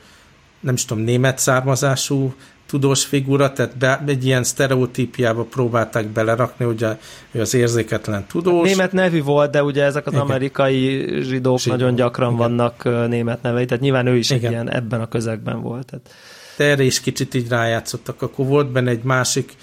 [0.59, 2.33] nem is tudom, német származású
[2.75, 6.97] tudós figura, tehát be, egy ilyen sztereotípiába próbálták belerakni, ugye
[7.31, 8.69] ő az érzéketlen tudós.
[8.69, 10.25] Német nevű volt, de ugye ezek az Igen.
[10.25, 11.75] amerikai zsidók Zsidó.
[11.75, 12.39] nagyon gyakran Igen.
[12.39, 14.51] vannak német nevei, tehát nyilván ő is Igen.
[14.51, 15.85] ilyen ebben a közegben volt.
[15.85, 16.09] Tehát.
[16.57, 18.21] De erre is kicsit így rájátszottak.
[18.21, 19.53] Akkor volt benne egy másik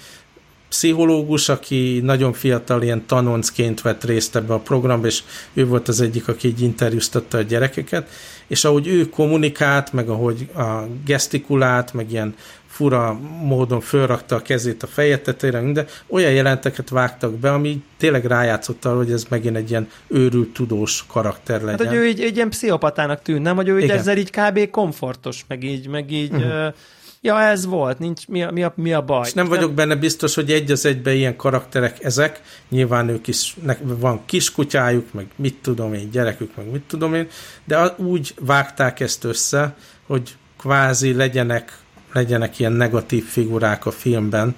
[0.69, 6.01] pszichológus, aki nagyon fiatal ilyen tanoncként vett részt ebbe a programba, és ő volt az
[6.01, 8.09] egyik, aki így interjúztatta a gyerekeket,
[8.47, 12.35] és ahogy ő kommunikált, meg ahogy a gesztikulált, meg ilyen
[12.73, 18.25] fura módon fölrakta a kezét a feje tetejére, minden, olyan jelenteket vágtak be, ami tényleg
[18.25, 21.79] rájátszott arra, hogy ez megint egy ilyen őrült, tudós karakter legyen.
[21.79, 23.55] Hát, hogy ő így, egy ilyen pszichopatának tűn, nem?
[23.55, 24.69] Hogy ő így ezzel így kb.
[24.69, 26.65] komfortos, meg így, meg így uh-huh.
[26.67, 26.73] uh,
[27.21, 29.27] ja, ez volt, nincs, mi a, mi a, mi a baj.
[29.27, 29.75] És nem vagyok nem...
[29.75, 35.25] benne biztos, hogy egy az egyben ilyen karakterek ezek, nyilván ők is, van kiskutyájuk, meg
[35.35, 37.27] mit tudom én, gyerekük, meg mit tudom én,
[37.65, 39.75] de úgy vágták ezt össze,
[40.07, 41.81] hogy kvázi legyenek
[42.13, 44.55] legyenek ilyen negatív figurák a filmben,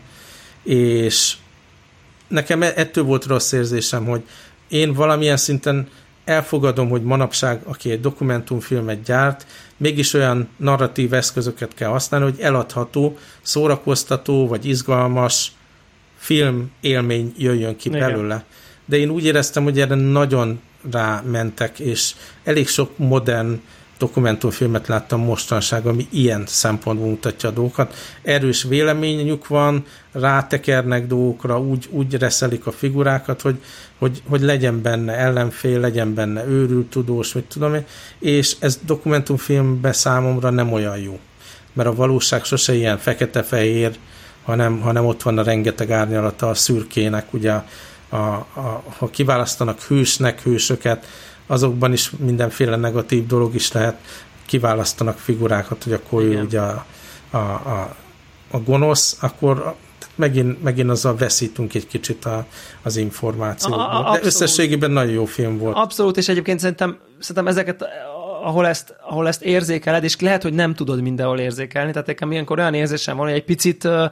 [0.64, 1.36] és
[2.28, 4.22] nekem e- ettől volt rossz érzésem, hogy
[4.68, 5.88] én valamilyen szinten
[6.26, 9.45] elfogadom, hogy manapság, aki egy dokumentumfilmet gyárt,
[9.78, 15.51] mégis olyan narratív eszközöket kell használni, hogy eladható, szórakoztató vagy izgalmas
[16.18, 17.99] film élmény jöjjön ki Igen.
[17.99, 18.45] belőle.
[18.86, 23.62] De én úgy éreztem, hogy erre nagyon rámentek, és elég sok modern
[23.98, 27.96] dokumentumfilmet láttam mostanság, ami ilyen szempontból mutatja a dolgokat.
[28.22, 33.62] Erős véleményük van, rátekernek dolgokra, úgy, úgy reszelik a figurákat, hogy,
[33.98, 37.86] hogy, hogy legyen benne ellenfél, legyen benne őrült tudós, mit tudom én,
[38.20, 41.20] és ez dokumentumfilmben számomra nem olyan jó.
[41.74, 43.98] Mert a valóság sose ilyen fekete-fehér,
[44.43, 47.66] hanem, hanem ott van a rengeteg árnyalata a szürkének, ugye a,
[48.10, 51.06] a, a, ha kiválasztanak hősnek hősöket,
[51.48, 53.98] azokban is mindenféle negatív dolog is lehet,
[54.46, 56.38] kiválasztanak figurákat, hogy akkor Igen.
[56.38, 56.86] ő ugye a,
[57.30, 57.96] a, a,
[58.52, 59.76] a gonosz, akkor
[60.16, 62.46] megint, megint azzal veszítünk egy kicsit a,
[62.82, 64.10] az információból.
[64.12, 65.76] De összességében nagyon jó film volt.
[65.76, 67.86] Abszolút, és egyébként szerintem, szerintem ezeket
[68.46, 72.60] ahol ezt, ahol ezt érzékeled, és lehet, hogy nem tudod mindenhol érzékelni, tehát nekem ilyenkor
[72.60, 74.12] olyan érzésem van, hogy egy picit uh,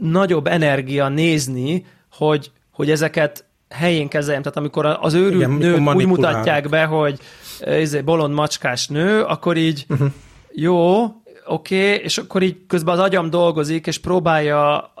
[0.00, 4.42] nagyobb energia nézni, hogy, hogy ezeket helyén kezeljem.
[4.42, 7.18] Tehát amikor az őrült Igen, nőt úgy mutatják be, hogy
[7.60, 10.08] ez egy bolond macskás nő, akkor így uh-huh.
[10.52, 11.02] jó,
[11.46, 14.92] oké, okay, és akkor így közben az agyam dolgozik, és próbálja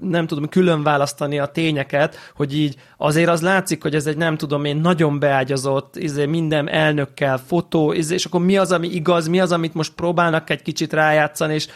[0.00, 4.36] nem tudom, külön választani a tényeket, hogy így azért az látszik, hogy ez egy nem
[4.36, 9.28] tudom én nagyon beágyazott, izé, minden elnökkel fotó, izé, és akkor mi az, ami igaz,
[9.28, 11.66] mi az, amit most próbálnak egy kicsit rájátszani, és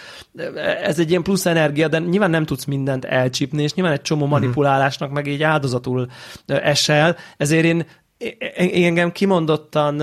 [0.82, 4.22] ez egy ilyen plusz energia, de nyilván nem tudsz mindent elcsípni, és nyilván egy csomó
[4.22, 4.30] mhm.
[4.30, 6.08] manipulálásnak meg így áldozatul
[6.46, 7.86] esel, ezért én,
[8.56, 10.00] én engem kimondottan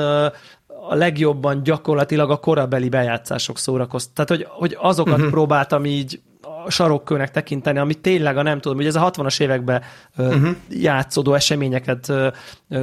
[0.89, 4.25] a legjobban gyakorlatilag a korabeli bejátszások szórakoztak.
[4.25, 5.29] Tehát, hogy, hogy azokat uh-huh.
[5.29, 6.21] próbáltam így
[6.67, 9.81] sarokkőnek tekinteni, ami tényleg a nem tudom, hogy ez a 60-as években
[10.17, 10.55] uh-huh.
[10.69, 12.11] játszódó eseményeket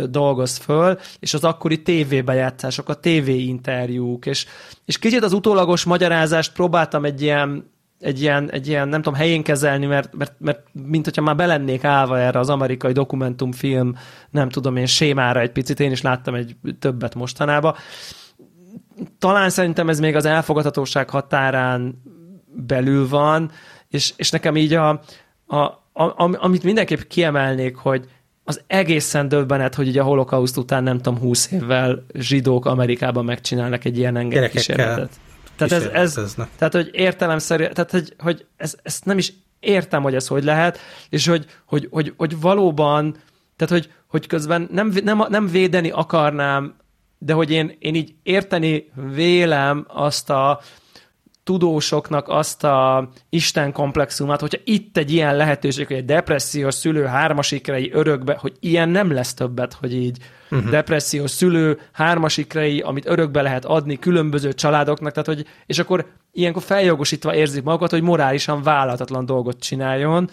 [0.08, 4.46] dolgoz föl, és az akkori tévébejátszások, a tévéinterjúk, és,
[4.84, 9.42] és kicsit az utólagos magyarázást próbáltam egy ilyen egy ilyen, egy ilyen, nem tudom, helyén
[9.42, 13.96] kezelni, mert, mert, mert mint hogyha már belennék állva erre az amerikai dokumentumfilm,
[14.30, 17.74] nem tudom én, sémára egy picit, én is láttam egy többet mostanában.
[19.18, 22.02] Talán szerintem ez még az elfogadhatóság határán
[22.56, 23.50] belül van,
[23.88, 24.88] és, és nekem így a,
[25.46, 25.58] a,
[25.92, 28.08] a, amit mindenképp kiemelnék, hogy
[28.44, 33.84] az egészen döbbenet, hogy ugye a holokauszt után nem tudom, 20 évvel zsidók Amerikában megcsinálnak
[33.84, 35.10] egy ilyen enged kísérletet.
[35.56, 40.14] Tehát ez, ez, tehát, hogy értelemszerű, tehát, hogy, hogy ez, ezt nem is értem, hogy
[40.14, 40.78] ez hogy lehet,
[41.08, 43.16] és hogy, hogy, hogy, hogy valóban,
[43.56, 46.74] tehát, hogy, hogy közben nem, nem, nem védeni akarnám,
[47.18, 50.60] de hogy én, én így érteni vélem azt a,
[51.46, 57.90] tudósoknak azt a Isten komplexumát, hogyha itt egy ilyen lehetőség, hogy egy depressziós szülő hármasikrei
[57.92, 60.18] örökbe, hogy ilyen nem lesz többet, hogy így
[60.50, 60.70] uh-huh.
[60.70, 67.34] depressziós szülő hármasikrei, amit örökbe lehet adni különböző családoknak, tehát hogy, és akkor ilyenkor feljogosítva
[67.34, 70.30] érzik magukat, hogy morálisan vállalhatatlan dolgot csináljon,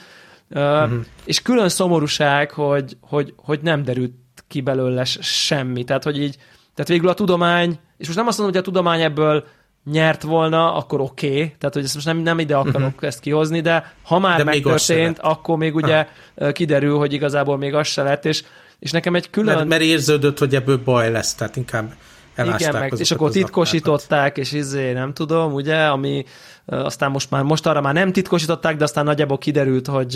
[0.49, 0.91] uh-huh.
[1.26, 4.14] és külön szomorúság, hogy, hogy, hogy nem derült
[4.47, 6.38] ki belőle semmi, tehát hogy így,
[6.74, 9.45] tehát végül a tudomány, és most nem azt mondom, hogy a tudomány ebből
[9.91, 11.55] nyert volna, akkor oké, okay.
[11.57, 13.07] tehát hogy ezt most nem, nem ide akarok uh-huh.
[13.07, 16.53] ezt kihozni, de ha már de megtörtént, akkor még ugye uh-huh.
[16.53, 18.43] kiderül, hogy igazából még az se lett, és,
[18.79, 19.55] és nekem egy külön...
[19.55, 21.93] Mert, mert érződött, hogy ebből baj lesz, tehát inkább
[22.38, 26.25] igen, meg, és akkor titkosították, és izé, nem tudom, ugye, ami
[26.65, 30.15] aztán most már, most arra már nem titkosították, de aztán nagyjából kiderült, hogy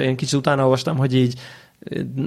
[0.00, 1.40] én kicsit utána olvastam, hogy így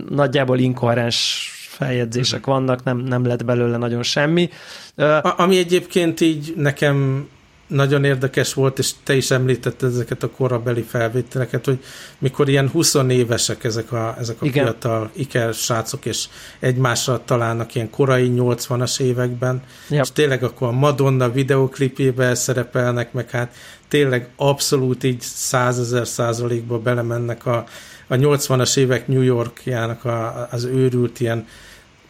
[0.10, 4.50] nagyjából inkoherens feljegyzések vannak, nem, nem lett belőle nagyon semmi.
[4.96, 7.28] A, ami egyébként így nekem
[7.68, 11.84] nagyon érdekes volt, és te is említetted ezeket a korabeli felvételeket, hogy
[12.18, 14.64] mikor ilyen 20 évesek ezek a, ezek a Igen.
[14.64, 16.28] fiatal iker srácok, és
[16.60, 20.02] egymásra találnak ilyen korai 80-as években, ja.
[20.02, 23.56] és tényleg akkor a Madonna videoklipjébe szerepelnek, meg hát
[23.88, 27.66] tényleg abszolút így százezer százalékba belemennek a,
[28.08, 31.48] a 80-as évek New Yorkjának a, az őrült ilyen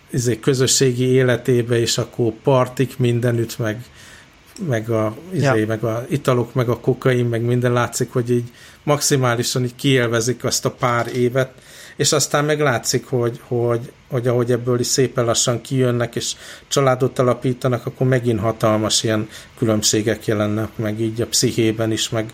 [0.10, 3.84] izé, közösségi életébe, és akkor partik mindenütt, meg,
[4.68, 5.66] meg a, izé, ja.
[5.66, 8.52] meg a italok, meg a kokain, meg minden látszik, hogy így
[8.84, 11.52] maximálisan így kielvezik azt a pár évet,
[11.95, 16.36] és aztán meg látszik, hogy, hogy, hogy ahogy ebből is szépen lassan kijönnek, és
[16.68, 22.34] családot alapítanak, akkor megint hatalmas ilyen különbségek jelennek meg így a pszichében is, meg,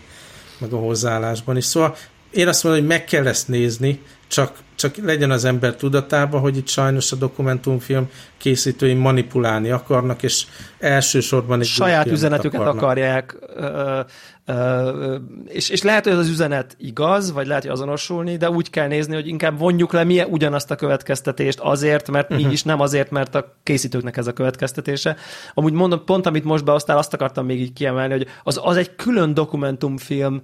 [0.58, 1.64] meg a hozzáállásban is.
[1.64, 1.96] Szóval
[2.34, 6.56] én azt mondom, hogy meg kell ezt nézni, csak, csak legyen az ember tudatában, hogy
[6.56, 8.08] itt sajnos a dokumentumfilm
[8.38, 10.46] készítői manipulálni akarnak, és
[10.78, 12.82] elsősorban egy saját üzenetüket akarnak.
[12.82, 14.00] akarják, ö,
[14.44, 15.16] ö,
[15.46, 19.14] és, és lehet, hogy az üzenet igaz, vagy lehet, hogy azonosulni, de úgy kell nézni,
[19.14, 22.46] hogy inkább vonjuk le milyen ugyanazt a következtetést azért, mert uh-huh.
[22.46, 25.16] így is nem azért, mert a készítőknek ez a következtetése.
[25.54, 28.94] Amúgy mondom, pont amit most beosztál, azt akartam még így kiemelni, hogy az, az egy
[28.94, 30.42] külön dokumentumfilm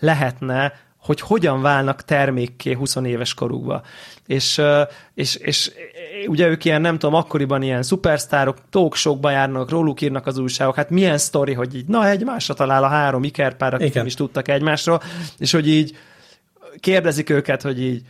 [0.00, 3.82] lehetne, hogy hogyan válnak termékké 20 éves korukba.
[4.26, 4.60] És,
[5.14, 5.70] és, és
[6.26, 10.90] ugye ők ilyen, nem tudom, akkoriban ilyen szupersztárok, talkshowkba járnak, róluk írnak az újságok, hát
[10.90, 15.02] milyen sztori, hogy így, na, egymásra talál a három ikerpár, akik nem is tudtak egymásról,
[15.38, 15.96] és hogy így
[16.80, 18.02] kérdezik őket, hogy így,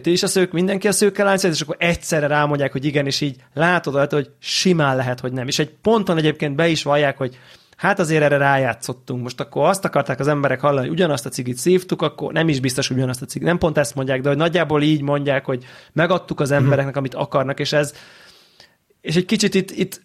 [0.00, 3.20] ti is a szők, mindenki a szőkkel állsz, és akkor egyszerre rámondják, hogy igen, és
[3.20, 5.46] így látod, hogy simán lehet, hogy nem.
[5.46, 7.38] És egy ponton egyébként be is vallják, hogy
[7.80, 9.22] hát azért erre rájátszottunk.
[9.22, 12.60] Most akkor azt akarták az emberek hallani, hogy ugyanazt a cigit szívtuk, akkor nem is
[12.60, 13.48] biztos, hogy ugyanazt a cigit.
[13.48, 17.60] Nem pont ezt mondják, de hogy nagyjából így mondják, hogy megadtuk az embereknek, amit akarnak,
[17.60, 17.94] és ez
[19.00, 20.02] és egy kicsit itt, itt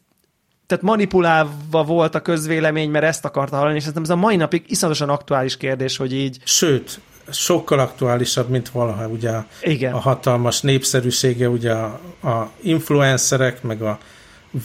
[0.67, 4.63] tehát manipulálva volt a közvélemény, mert ezt akarta hallani, és szerintem ez a mai napig
[4.67, 6.37] iszonyatosan aktuális kérdés, hogy így...
[6.43, 6.99] Sőt,
[7.29, 9.93] sokkal aktuálisabb, mint valaha ugye Igen.
[9.93, 13.97] a hatalmas népszerűsége, ugye a, a influencerek, meg a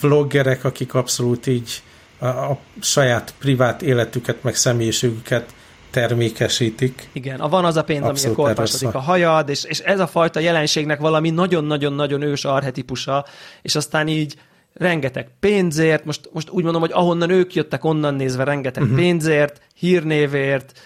[0.01, 1.81] vloggerek, akik abszolút így
[2.21, 5.53] a, a saját privát életüket, meg személyiségüket
[5.89, 7.09] termékesítik.
[7.11, 10.39] Igen, a van az a pénz, ami korpásodik a hajad, és, és ez a fajta
[10.39, 13.25] jelenségnek valami nagyon-nagyon-nagyon ős arhetipusa,
[13.61, 14.35] és aztán így
[14.73, 18.97] rengeteg pénzért, most, most úgy mondom, hogy ahonnan ők jöttek, onnan nézve rengeteg uh-huh.
[18.97, 20.79] pénzért, hírnévért,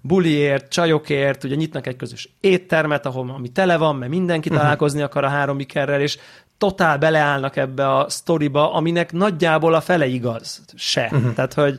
[0.00, 4.62] buliért, csajokért, ugye nyitnak egy közös éttermet, ahol ami tele van, mert mindenki uh-huh.
[4.62, 6.18] találkozni akar a három ikerrel, és
[6.60, 11.08] totál beleállnak ebbe a sztoriba, aminek nagyjából a fele igaz se.
[11.12, 11.34] Uh-huh.
[11.34, 11.78] Tehát, hogy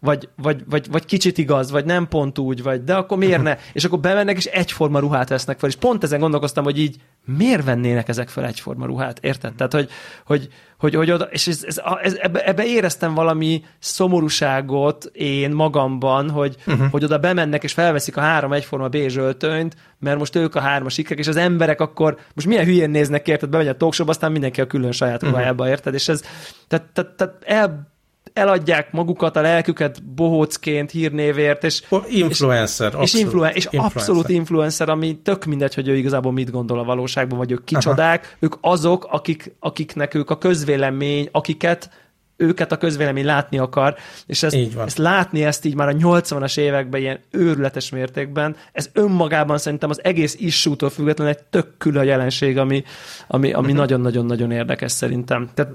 [0.00, 3.56] vagy, vagy, vagy, vagy kicsit igaz, vagy nem pont úgy, vagy de akkor miért ne?
[3.72, 5.68] És akkor bemennek, és egyforma ruhát vesznek fel.
[5.68, 9.18] És pont ezen gondolkoztam, hogy így miért vennének ezek fel egyforma ruhát?
[9.22, 9.54] Érted?
[9.54, 9.88] Tehát, hogy,
[10.24, 16.30] hogy, hogy, hogy oda, és ez, ez, ez, ebbe, ebbe éreztem valami szomorúságot én magamban,
[16.30, 16.90] hogy, uh-huh.
[16.90, 20.98] hogy oda bemennek, és felveszik a három egyforma bézs öltönyt, mert most ők a hármas
[20.98, 23.48] ikrek, és az emberek akkor most milyen hülyén néznek, érted?
[23.48, 25.94] Bemegy a talkshow aztán mindenki a külön saját ruhájába, érted?
[25.94, 26.22] És ez,
[26.68, 27.96] tehát, tehát, tehát el
[28.38, 31.82] eladják magukat, a lelküket bohócként, hírnévért, és...
[32.08, 33.96] Influencer, és, és, influen, és influencer.
[33.96, 38.24] abszolút influencer, ami tök mindegy, hogy ő igazából mit gondol a valóságban, vagy ők kicsodák,
[38.24, 38.36] Aha.
[38.38, 41.90] ők azok, akik, akiknek ők a közvélemény, akiket
[42.38, 47.00] őket a közvélemény látni akar, és ezt, ezt látni ezt így már a 80-as években
[47.00, 52.82] ilyen őrületes mértékben, ez önmagában szerintem az egész issútól függetlenül egy tök külön jelenség, ami,
[53.26, 53.78] ami, ami uh-huh.
[53.78, 55.50] nagyon-nagyon-nagyon érdekes szerintem.
[55.54, 55.72] Tehát,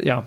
[0.00, 0.24] ja.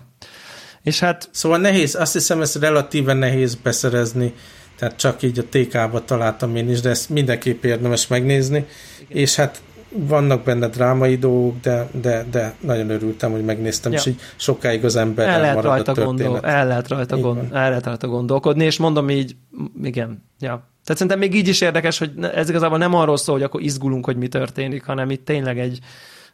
[0.82, 1.28] És hát...
[1.30, 4.34] Szóval nehéz, azt hiszem, ez relatíven nehéz beszerezni,
[4.78, 8.66] tehát csak így a TK-ba találtam én is, de ezt mindenképp érdemes megnézni,
[9.00, 9.22] Igen.
[9.22, 9.62] és hát
[9.94, 13.98] vannak benne drámai dolgok, de, de, de nagyon örültem, hogy megnéztem, ja.
[13.98, 17.68] és így sokáig az ember el lehet rajta a gondol, el lehet rajta, gond, el
[17.68, 19.36] lehet rajta gondolkodni, és mondom így,
[19.82, 20.70] igen, ja.
[20.84, 24.04] Tehát szerintem még így is érdekes, hogy ez igazából nem arról szól, hogy akkor izgulunk,
[24.04, 25.78] hogy mi történik, hanem itt tényleg egy,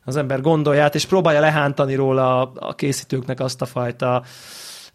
[0.09, 4.23] az ember gondolját, és próbálja lehántani róla a, a készítőknek azt a fajta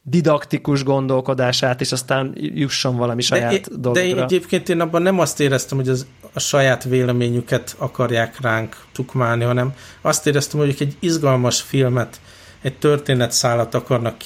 [0.01, 4.01] didaktikus gondolkodását, és aztán jusson valami saját de, dologra.
[4.01, 8.77] De én egyébként én abban nem azt éreztem, hogy az, a saját véleményüket akarják ránk
[8.91, 12.21] tukmálni, hanem azt éreztem, hogy egy izgalmas filmet,
[12.61, 14.17] egy történetszálat akarnak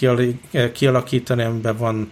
[0.73, 2.11] kialakítani, amiben van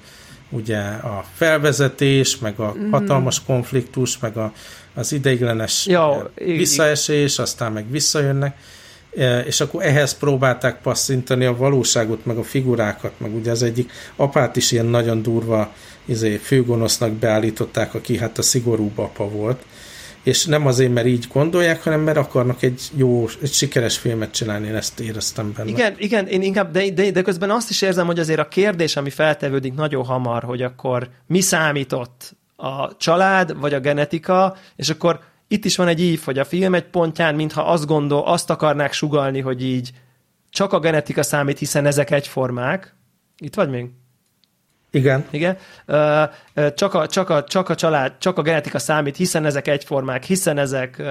[0.49, 2.91] ugye a felvezetés, meg a mm.
[2.91, 4.53] hatalmas konfliktus, meg a,
[4.95, 8.57] az ideiglenes ja, visszaesés, aztán meg visszajönnek
[9.17, 13.91] E, és akkor ehhez próbálták passzintani a valóságot, meg a figurákat, meg ugye az egyik
[14.15, 15.73] apát is ilyen nagyon durva
[16.05, 19.65] izé, főgonosznak beállították, aki hát a szigorúbb apa volt,
[20.23, 24.67] és nem azért, mert így gondolják, hanem mert akarnak egy jó, egy sikeres filmet csinálni,
[24.67, 25.69] én ezt éreztem benne.
[25.69, 28.95] Igen, igen én inkább, de, de, de közben azt is érzem, hogy azért a kérdés,
[28.95, 35.19] ami feltevődik nagyon hamar, hogy akkor mi számított a család, vagy a genetika, és akkor
[35.47, 38.93] itt is van egy ív, hogy a film egy pontján, mintha azt gondol, azt akarnák
[38.93, 39.91] sugalni, hogy így
[40.49, 42.95] csak a genetika számít, hiszen ezek egyformák.
[43.37, 43.89] Itt vagy még?
[44.95, 45.25] Igen.
[45.29, 45.57] Igen.
[46.75, 50.57] Csak a, csak, a, csak a család, csak a genetika számít, hiszen ezek egyformák, hiszen
[50.57, 51.03] ezek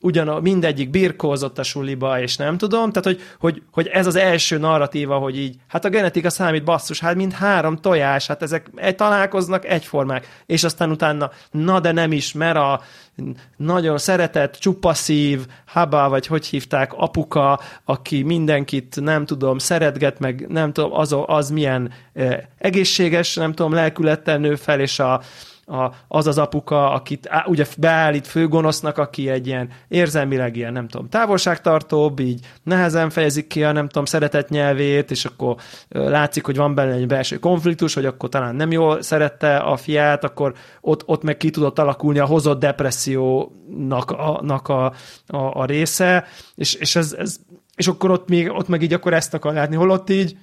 [0.00, 2.92] ugyan mindegyik birkózott a suliba, és nem tudom.
[2.92, 7.00] Tehát, hogy, hogy, hogy ez az első narratíva, hogy így, hát a genetika számít, basszus,
[7.00, 10.42] hát mind három tojás, hát ezek egy, találkoznak egyformák.
[10.46, 12.80] És aztán utána, na de nem is, mert a
[13.56, 20.72] nagyon szeretett, csupaszív, haba, vagy hogy hívták, apuka, aki mindenkit, nem tudom, szeretget, meg nem
[20.72, 25.20] tudom, az, az milyen eh, egészséges, nem tudom, lelkülettel nő fel, és a,
[25.66, 30.88] a, az az apuka, akit á, ugye beállít főgonosznak, aki egy ilyen érzelmileg ilyen, nem
[30.88, 35.56] tudom, távolságtartóbb, így nehezen fejezik ki a, nem tudom, szeretett nyelvét, és akkor
[35.88, 40.24] látszik, hogy van benne egy belső konfliktus, hogy akkor talán nem jól szerette a fiát,
[40.24, 44.84] akkor ott, ott meg ki tudott alakulni a hozott depressziónak a, nak a,
[45.26, 47.36] a, a része, és, és, ez, ez,
[47.76, 50.36] és akkor ott, még, ott meg így akkor ezt akar látni, holott így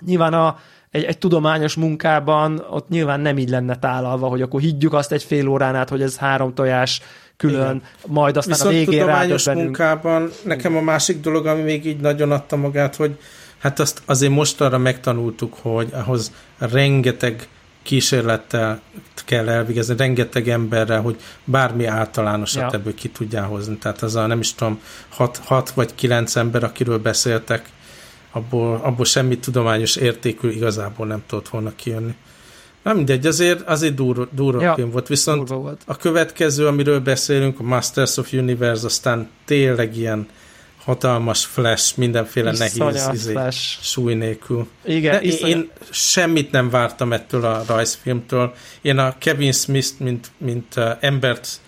[0.00, 0.58] nyilván a,
[0.90, 5.22] egy, egy tudományos munkában ott nyilván nem így lenne tálalva, hogy akkor higgyük azt egy
[5.22, 7.00] fél órán át, hogy ez három tojás
[7.36, 7.82] külön, Igen.
[8.06, 12.32] majd aztán Viszont a végén tudományos munkában nekem a másik dolog, ami még így nagyon
[12.32, 13.18] adta magát, hogy
[13.58, 17.48] hát azt azért most arra megtanultuk, hogy ahhoz rengeteg
[17.82, 18.80] kísérlettel
[19.24, 22.78] kell elvégezni, rengeteg emberrel, hogy bármi általánosat ja.
[22.78, 23.76] ebből ki tudjál hozni.
[23.76, 27.68] Tehát az a nem is tudom, hat, hat vagy kilenc ember, akiről beszéltek,
[28.30, 32.14] abból, abból semmi tudományos értékű igazából nem tudott volna kijönni.
[32.82, 35.80] Na mindegy, azért, azért durva, durva ja, film volt, viszont volt.
[35.86, 40.28] a következő, amiről beszélünk, a Masters of Universe, aztán tényleg ilyen
[40.84, 43.38] hatalmas flash, mindenféle Iszonyat nehéz izé,
[43.82, 44.66] súly nélkül.
[44.84, 48.54] Igen, De én semmit nem vártam ettől a rajzfilmtől.
[48.80, 51.60] Én a Kevin Smith, mint, mint uh, embert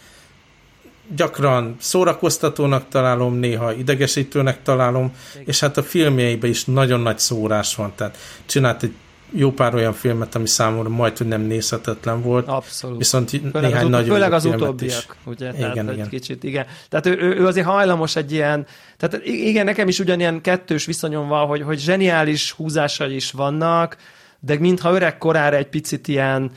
[1.17, 5.13] gyakran szórakoztatónak találom, néha idegesítőnek találom,
[5.45, 8.93] és hát a filmjeiben is nagyon nagy szórás van, tehát csinált egy
[9.35, 12.49] jó pár olyan filmet, ami számomra majd, hogy nem nézhetetlen volt.
[12.49, 12.99] Abszolút.
[12.99, 15.07] Viszont főleg néhány az, nagyon Főleg az utóbbiak, is.
[15.25, 15.53] ugye?
[15.53, 16.09] Igen, tehát igen.
[16.09, 16.67] kicsit, igen.
[16.89, 21.29] Tehát ő, ő, ő, azért hajlamos egy ilyen, tehát igen, nekem is ugyanilyen kettős viszonyom
[21.29, 23.97] van, hogy, hogy zseniális húzásai is vannak,
[24.41, 26.51] de mintha öreg korára egy picit ilyen,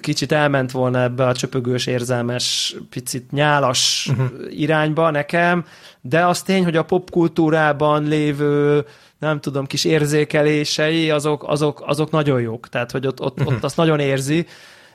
[0.00, 4.30] kicsit elment volna ebbe a csöpögős, érzelmes, picit nyálas uh-huh.
[4.50, 5.64] irányba nekem,
[6.00, 8.84] de az tény, hogy a popkultúrában lévő
[9.18, 12.68] nem tudom, kis érzékelései, azok, azok, azok nagyon jók.
[12.68, 13.54] Tehát, hogy ott, ott, uh-huh.
[13.54, 14.46] ott azt nagyon érzi.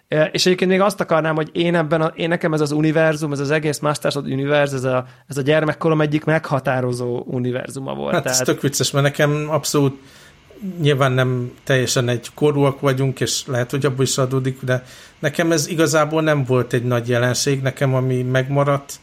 [0.07, 3.39] És egyébként még azt akarnám, hogy én ebben, a, én nekem ez az univerzum, ez
[3.39, 8.13] az egész Masters of Universe, ez a, ez a gyermekkorom egyik meghatározó univerzuma volt.
[8.13, 8.39] Hát Tehát...
[8.39, 10.01] ez tök vicces, mert nekem abszolút
[10.79, 14.85] nyilván nem teljesen egy korúak vagyunk, és lehet, hogy abból is adódik, de
[15.19, 18.99] nekem ez igazából nem volt egy nagy jelenség, nekem ami megmaradt,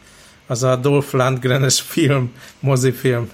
[0.47, 3.29] az a Dolph Lundgren-es film, mozifilm.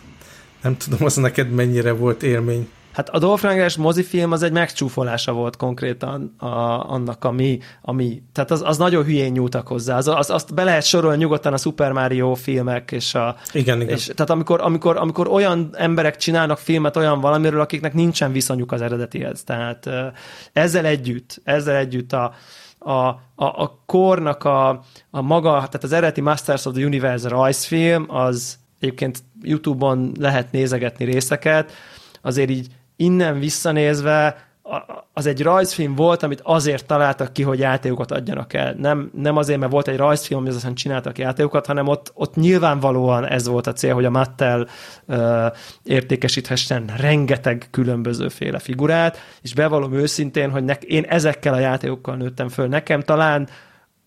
[0.61, 2.69] Nem tudom, az neked mennyire volt élmény.
[2.93, 6.45] Hát a Dolph mozifilm az egy megcsúfolása volt konkrétan a,
[6.91, 9.97] annak, ami, ami tehát az, az nagyon hülyén nyúltak hozzá.
[9.97, 13.35] Az, az, azt be lehet sorolni nyugodtan a Super Mario filmek, és a...
[13.53, 13.95] Igen, igen.
[13.95, 18.81] És, tehát amikor, amikor, amikor olyan emberek csinálnak filmet olyan valamiről, akiknek nincsen viszonyuk az
[18.81, 19.43] eredetihez.
[19.43, 19.89] Tehát
[20.53, 22.33] ezzel együtt, ezzel együtt a,
[22.79, 24.69] a, a, a kornak a,
[25.09, 31.05] a maga, tehát az eredeti Masters of the Universe rajzfilm, az egyébként YouTube-on lehet nézegetni
[31.05, 31.71] részeket,
[32.21, 32.67] azért így
[33.01, 34.49] innen visszanézve
[35.13, 38.75] az egy rajzfilm volt, amit azért találtak ki, hogy játékokat adjanak el.
[38.77, 43.27] Nem, nem azért, mert volt egy rajzfilm, amit aztán csináltak játékokat, hanem ott, ott nyilvánvalóan
[43.27, 44.67] ez volt a cél, hogy a Mattel
[45.05, 45.45] uh,
[45.83, 52.67] értékesíthessen rengeteg különbözőféle figurát, és bevallom őszintén, hogy nek, én ezekkel a játékokkal nőttem föl.
[52.67, 53.47] Nekem talán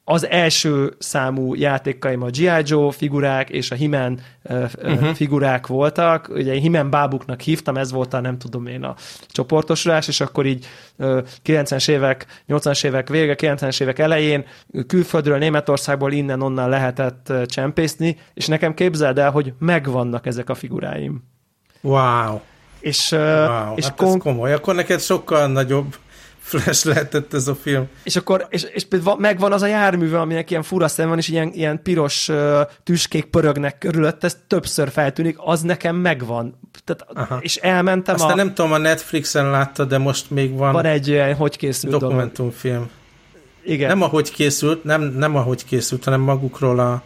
[0.05, 2.63] az első számú játékaim a G.I.
[2.65, 5.15] Joe figurák és a Himen uh-huh.
[5.15, 6.29] figurák voltak.
[6.29, 8.95] Ugye Himen bábuknak hívtam, ez volt a nem tudom én a
[9.29, 10.67] csoportosulás, és akkor így
[11.45, 14.45] 90-es évek, 80-as évek vége, 90-es évek elején
[14.87, 21.23] külföldről, Németországból innen-onnan lehetett csempészni, és nekem képzeld el, hogy megvannak ezek a figuráim.
[21.81, 22.41] Wow!
[22.81, 24.53] És, wow, és hát kon- ez komoly.
[24.53, 25.97] Akkor neked sokkal nagyobb
[26.45, 27.89] flash lehetett ez a film.
[28.03, 28.87] És akkor, és, és
[29.19, 33.25] megvan az a járműve, aminek ilyen fura szem van, és ilyen, ilyen piros uh, tüskék
[33.25, 36.59] pörögnek körülött, ez többször feltűnik, az nekem megvan.
[36.85, 37.39] Tehát, Aha.
[37.41, 38.35] és elmentem Aztán a...
[38.35, 40.73] nem tudom, a Netflixen látta, de most még van...
[40.73, 42.75] Van egy ilyen, hogy készült Dokumentumfilm.
[42.75, 42.91] Dolog.
[43.65, 43.89] Igen.
[43.89, 47.03] Nem ahogy készült, nem, nem ahogy készült, hanem magukról a,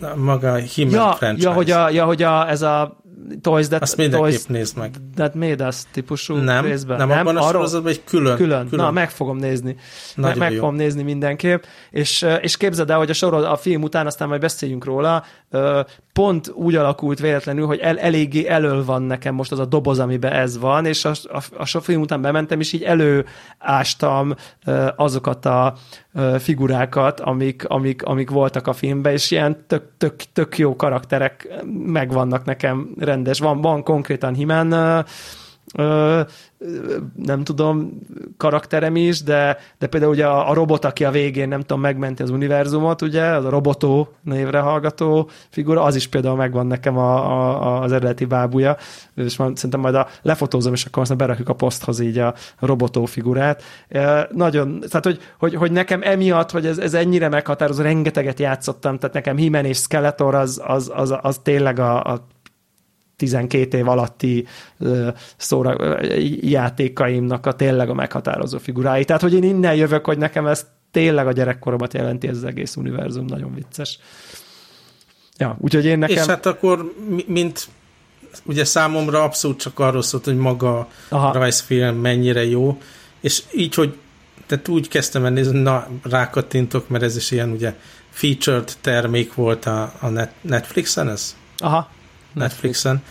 [0.00, 1.48] a maga Himmel ja, franchise.
[1.48, 2.96] Ja, hogy, a, ja, hogy a, ez a
[3.40, 3.82] Toys That...
[3.82, 4.94] Azt mindenképp toys nézd meg.
[5.14, 6.96] That Made Us típusú nem, részben.
[6.96, 8.68] Nem, nem abban a sorozatban egy külön, külön.
[8.68, 8.84] külön.
[8.84, 9.76] Na, meg fogom nézni.
[10.14, 11.62] Nagyon meg, meg fogom nézni mindenképp.
[11.90, 15.24] És, és képzeld el, hogy a, sorod, a film után, aztán majd beszéljünk róla,
[16.12, 20.32] pont úgy alakult véletlenül, hogy el, eléggé elől van nekem most az a doboz, amiben
[20.32, 21.12] ez van, és a,
[21.56, 24.34] a, a film után bementem, és így előástam
[24.96, 25.74] azokat a
[26.38, 31.48] figurákat, amik, amik, amik voltak a filmben, és ilyen tök, tök, tök jó karakterek
[31.86, 33.38] megvannak nekem rendes.
[33.38, 34.34] Van, van konkrétan
[35.74, 36.26] Himen
[37.16, 37.98] nem tudom,
[38.36, 42.22] karakterem is, de, de például ugye a, a robot, aki a végén nem tudom, megmenti
[42.22, 47.16] az univerzumot, ugye, az a Robotó névre hallgató figura, az is például megvan nekem a,
[47.16, 48.76] a, az eredeti bábúja,
[49.14, 53.04] és majd, szerintem majd a, lefotózom, és akkor aztán berakjuk a poszthoz így a Robotó
[53.04, 53.62] figurát.
[53.88, 58.98] E, nagyon, tehát hogy, hogy, hogy nekem emiatt, hogy ez, ez ennyire meghatározó, rengeteget játszottam,
[58.98, 62.26] tehát nekem Himen és Skeletor az, az, az, az tényleg a, a
[63.16, 64.46] 12 év alatti
[65.36, 65.96] szóra,
[66.40, 69.04] játékaimnak a tényleg a meghatározó figurái.
[69.04, 72.76] Tehát, hogy én innen jövök, hogy nekem ez tényleg a gyerekkoromat jelenti ez az egész
[72.76, 73.98] univerzum, nagyon vicces.
[75.38, 76.16] Ja, úgyhogy én nekem...
[76.16, 76.92] És hát akkor,
[77.26, 77.68] mint
[78.44, 81.28] ugye számomra abszolút csak arról szólt, hogy maga Aha.
[81.28, 82.78] a rajzfilm mennyire jó,
[83.20, 83.98] és így, hogy
[84.46, 87.74] tehát úgy kezdtem el nézni, na, rákattintok, mert ez is ilyen ugye
[88.10, 91.36] featured termék volt a, a net, Netflixen, ez?
[91.58, 91.90] Aha.
[92.36, 93.02] Netflixen.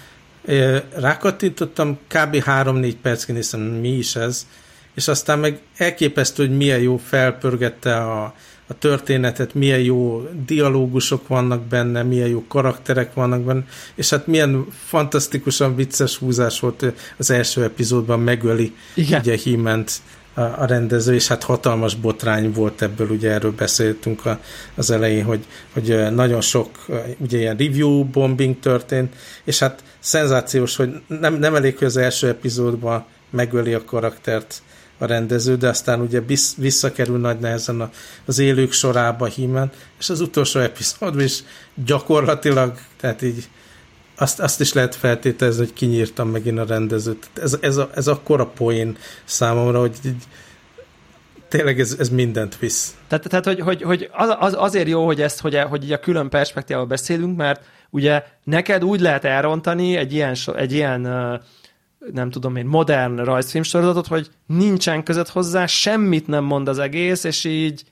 [0.95, 2.43] Rákattintottam, kb.
[2.45, 4.47] 3-4 percig néztem, mi is ez,
[4.93, 8.33] és aztán meg elképesztő, hogy milyen jó felpörgette a,
[8.67, 13.65] a történetet, milyen jó dialógusok vannak benne, milyen jó karakterek vannak benne,
[13.95, 16.85] és hát milyen fantasztikusan vicces húzás volt
[17.17, 19.19] az első epizódban megöli Igen.
[19.19, 20.01] ugye Himent
[20.35, 24.39] a, rendező, és hát hatalmas botrány volt ebből, ugye erről beszéltünk a,
[24.75, 26.85] az elején, hogy, hogy nagyon sok
[27.17, 32.27] ugye ilyen review bombing történt, és hát szenzációs, hogy nem, nem elég, hogy az első
[32.27, 34.61] epizódban megöli a karaktert
[34.97, 36.21] a rendező, de aztán ugye
[36.57, 37.89] visszakerül nagy nehezen
[38.25, 41.43] az élők sorába hímen, és az utolsó epizódban is
[41.85, 43.47] gyakorlatilag, tehát így
[44.17, 47.29] azt, azt is lehet feltételezni, hogy kinyírtam megint a rendezőt.
[47.41, 50.23] Ez, ez, a, ez akkora poén számomra, hogy így,
[51.47, 52.95] tényleg ez, ez mindent visz.
[53.07, 55.99] Tehát, tehát hogy, hogy, hogy az, az, azért jó, hogy ezt, hogy, hogy így a
[55.99, 61.01] külön perspektívával beszélünk, mert ugye neked úgy lehet elrontani egy ilyen, egy ilyen
[62.11, 67.43] nem tudom én, modern rajzfilmsorozatot, hogy nincsen között hozzá, semmit nem mond az egész, és
[67.43, 67.83] így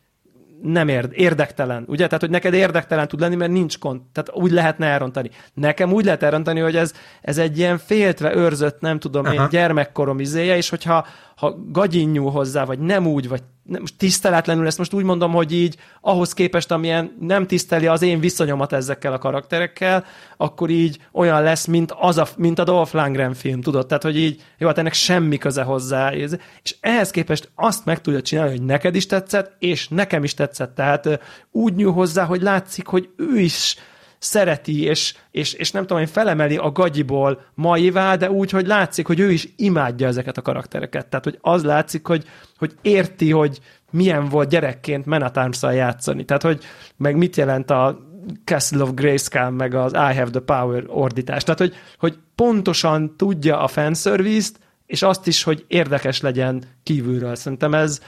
[0.63, 2.05] nem érd, érdektelen, ugye?
[2.05, 4.01] Tehát, hogy neked érdektelen tud lenni, mert nincs kont.
[4.11, 5.29] Tehát úgy lehetne elrontani.
[5.53, 9.33] Nekem úgy lehet elrontani, hogy ez, ez egy ilyen féltve őrzött, nem tudom Aha.
[9.33, 14.77] én, gyermekkorom izéje, és hogyha ha gagyinyú hozzá, vagy nem úgy, vagy nem, tiszteletlenül, ezt
[14.77, 19.17] most úgy mondom, hogy így ahhoz képest, amilyen nem tiszteli az én viszonyomat ezekkel a
[19.17, 20.05] karakterekkel,
[20.37, 23.87] akkor így olyan lesz, mint, az a, mint a Dolph Lundgren film, tudod?
[23.87, 26.13] Tehát, hogy így, jó, hát ennek semmi köze hozzá.
[26.13, 30.75] És ehhez képest azt meg tudja csinálni, hogy neked is tetszett, és nekem is tetszett.
[30.75, 31.19] Tehát
[31.51, 33.77] úgy nyúl hozzá, hogy látszik, hogy ő is
[34.23, 39.07] szereti, és, és, és nem tudom, hogy felemeli a gagyiból maivá, de úgy, hogy látszik,
[39.07, 41.07] hogy ő is imádja ezeket a karaktereket.
[41.07, 42.25] Tehát, hogy az látszik, hogy,
[42.57, 43.59] hogy érti, hogy
[43.91, 46.25] milyen volt gyerekként Menatarmszal játszani.
[46.25, 46.63] Tehát, hogy
[46.97, 47.99] meg mit jelent a
[48.43, 51.43] Castle of Grayskull, meg az I have the power ordítás.
[51.43, 57.35] Tehát, hogy, hogy pontosan tudja a fanservice-t, és azt is, hogy érdekes legyen kívülről.
[57.35, 58.01] Szerintem ez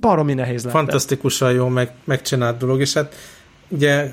[0.00, 0.76] baromi nehéz lenne.
[0.76, 3.14] Fantasztikusan jó meg, megcsinált dolog, és hát
[3.72, 4.12] ugye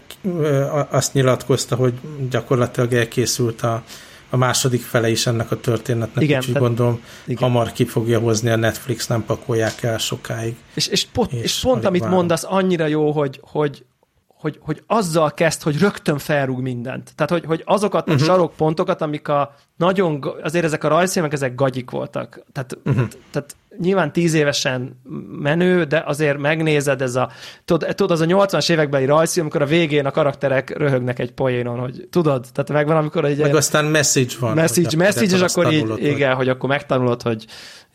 [0.89, 1.93] azt nyilatkozta, hogy
[2.29, 3.83] gyakorlatilag elkészült a,
[4.29, 7.49] a második fele is ennek a történetnek, igen, úgyhogy gondolom igen.
[7.49, 10.55] hamar ki fogja hozni a Netflix, nem pakolják el sokáig.
[10.73, 12.15] És, és, pont, és, és pont amit várom.
[12.15, 13.85] mondasz, annyira jó, hogy, hogy,
[14.27, 17.11] hogy, hogy azzal kezd, hogy rögtön felrúg mindent.
[17.15, 18.15] Tehát, hogy, hogy azokat uh-huh.
[18.15, 18.25] a mhm.
[18.25, 22.43] sarokpontokat, amik a nagyon, azért ezek a rajzfilmek, ezek gagyik voltak.
[22.51, 23.07] Tehát, uh-huh.
[23.31, 25.01] tehát nyilván tíz évesen
[25.39, 27.29] menő, de azért megnézed ez a,
[27.65, 32.07] tudod, az a 80-as évekbeli rajzfilm, amikor a végén a karakterek röhögnek egy poénon, hogy
[32.09, 34.53] tudod, tehát megvan, amikor egy Meg aztán message van.
[34.53, 37.45] Message, message, és akkor így, igen, hogy akkor megtanulod, hogy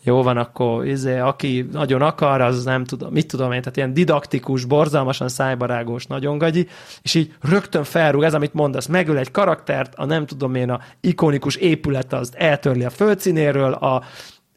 [0.06, 3.94] jó van, akkor izé, aki nagyon akar, az nem tudom, mit tudom én, tehát ilyen
[3.94, 6.66] didaktikus, borzalmasan szájbarágos, nagyon gagyi,
[7.02, 10.80] és így rögtön felrúg, ez amit mondasz, megöl egy karaktert, a nem tudom én, a
[11.00, 14.02] ikonikus épület az eltörli a földszínéről, a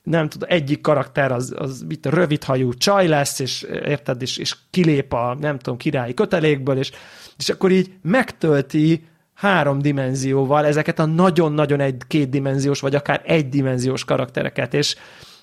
[0.09, 5.13] nem tudom, egyik karakter az, az mit, rövidhajú csaj lesz, és érted, és, és kilép
[5.13, 6.91] a, nem tudom, királyi kötelékből, és,
[7.37, 14.73] és akkor így megtölti három dimenzióval ezeket a nagyon-nagyon egy kétdimenziós, vagy akár egydimenziós karaktereket,
[14.73, 14.95] és,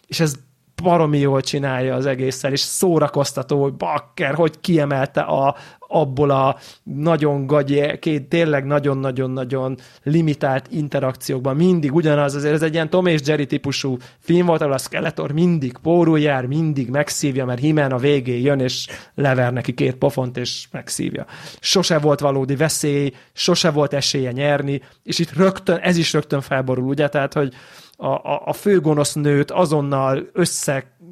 [0.06, 0.34] és ez
[0.82, 5.56] baromi jól csinálja az egészen, és szórakoztató, hogy bakker, hogy kiemelte a,
[5.88, 12.90] abból a nagyon gagyi, két tényleg nagyon-nagyon-nagyon limitált interakciókban mindig ugyanaz, azért ez egy ilyen
[12.90, 17.60] Tom és Jerry típusú film volt, ahol a Skeletor mindig pórul jár, mindig megszívja, mert
[17.60, 21.26] Himen a végén jön, és lever neki két pofont, és megszívja.
[21.60, 26.84] Sose volt valódi veszély, sose volt esélye nyerni, és itt rögtön, ez is rögtön felborul,
[26.84, 27.54] ugye, tehát, hogy
[27.96, 30.30] a, a, a főgonosz nőt azonnal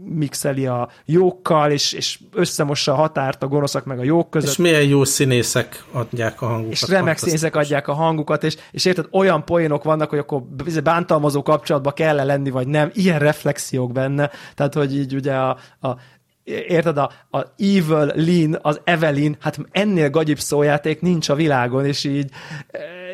[0.03, 4.51] összemixeli a jókkal, és, és összemossa a határt a gonoszak meg a jók között.
[4.51, 6.73] És milyen jó színészek adják a hangukat.
[6.73, 10.43] És remek színészek adják a hangukat, és, és érted, olyan poénok vannak, hogy akkor
[10.83, 15.57] bántalmazó kapcsolatban kell -e lenni, vagy nem, ilyen reflexiók benne, tehát, hogy így ugye a,
[15.81, 15.97] a
[16.45, 22.05] érted, a, a Evil Lin, az Evelyn, hát ennél gagyibb szójáték nincs a világon, és
[22.05, 22.31] így,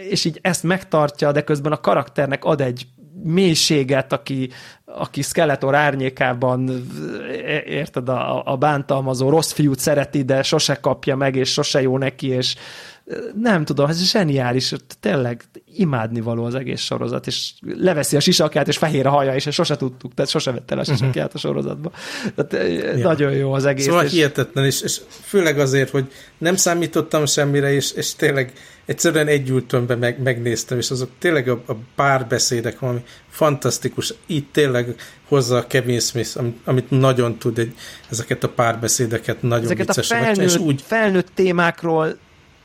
[0.09, 2.86] és így ezt megtartja, de közben a karakternek ad egy
[3.23, 4.51] mélységet, aki,
[4.85, 6.86] aki Skeletor árnyékában
[7.66, 12.28] érted, a, a bántalmazó rossz fiút szereti, de sose kapja meg, és sose jó neki,
[12.28, 12.55] és
[13.40, 15.43] nem tudom, ez zseniális, tényleg
[15.74, 19.76] imádni való az egész sorozat, és leveszi a sisakját, és fehér a haja, és sose
[19.76, 21.93] tudtuk, tehát sose vette el a sisakját a sorozatba.
[22.35, 22.97] Tehát ja.
[22.97, 23.85] nagyon jó az egész.
[23.85, 24.12] Szóval és...
[24.12, 28.52] hihetetlen, és, és főleg azért, hogy nem számítottam semmire, és, és tényleg
[28.85, 34.14] egyszerűen egy be meg, megnéztem, és azok tényleg a, a párbeszédek valami fantasztikus.
[34.26, 34.94] Itt tényleg
[35.28, 37.74] hozza a Kevin Smith, amit, amit nagyon tud, egy,
[38.10, 40.82] ezeket a párbeszédeket nagyon ezeket a felnőtt, és úgy...
[40.86, 42.18] felnőtt témákról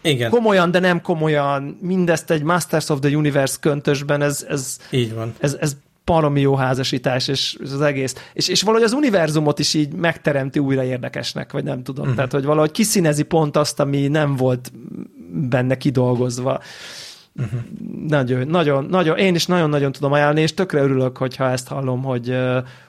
[0.03, 0.29] igen.
[0.29, 5.33] komolyan, de nem komolyan, mindezt egy Masters of the Universe köntösben, ez, ez, Így van.
[5.39, 5.75] ez, ez
[6.05, 8.15] baromi jó házasítás, és az egész.
[8.33, 12.01] És, és valahogy az univerzumot is így megteremti újra érdekesnek, vagy nem tudom.
[12.01, 12.15] Uh-huh.
[12.15, 14.71] Tehát, hogy valahogy kiszínezi pont azt, ami nem volt
[15.49, 16.59] benne kidolgozva.
[17.35, 17.59] Uh-huh.
[18.07, 22.37] Nagyon, nagyon, nagyon, én is nagyon-nagyon tudom ajánlani, és tökre örülök, hogyha ezt hallom, hogy,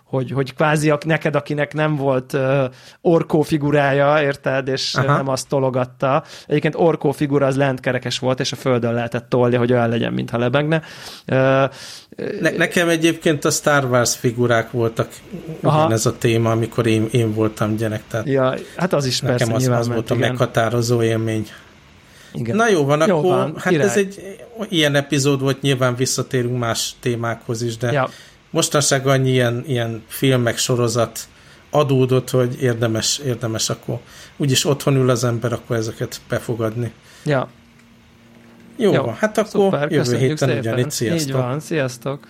[0.04, 2.64] hogy, hogy kvázi neked, akinek nem volt uh,
[3.00, 5.16] orkó figurája, érted, és Aha.
[5.16, 6.24] nem azt tologatta.
[6.46, 10.38] Egyébként orkó figura az lentkerekes volt, és a földön lehetett tolni, hogy olyan legyen, mintha
[10.38, 10.82] lebegne.
[11.26, 11.70] Uh,
[12.40, 15.08] ne, nekem egyébként a Star Wars figurák voltak
[15.62, 15.92] Aha.
[15.92, 18.02] ez a téma, amikor én, én voltam gyerek.
[18.08, 21.46] Tehát ja, hát az is nekem persze, az, az volt a meghatározó élmény.
[22.34, 22.56] Igen.
[22.56, 23.86] Na jó van, jó akkor van, hát király.
[23.86, 24.38] ez egy
[24.68, 28.08] ilyen epizód volt, nyilván visszatérünk más témákhoz is, de ja
[28.54, 31.20] mostanság annyi ilyen, ilyen filmek, sorozat
[31.70, 33.98] adódott, hogy érdemes, érdemes akkor
[34.36, 36.92] úgyis otthon ül az ember, akkor ezeket befogadni.
[37.24, 37.48] Ja.
[38.76, 39.06] Jó, Jó.
[39.06, 40.90] hát akkor Szuper, jövő héten ugyanitt.
[40.90, 41.28] Sziasztok.
[41.28, 42.28] Így van, sziasztok.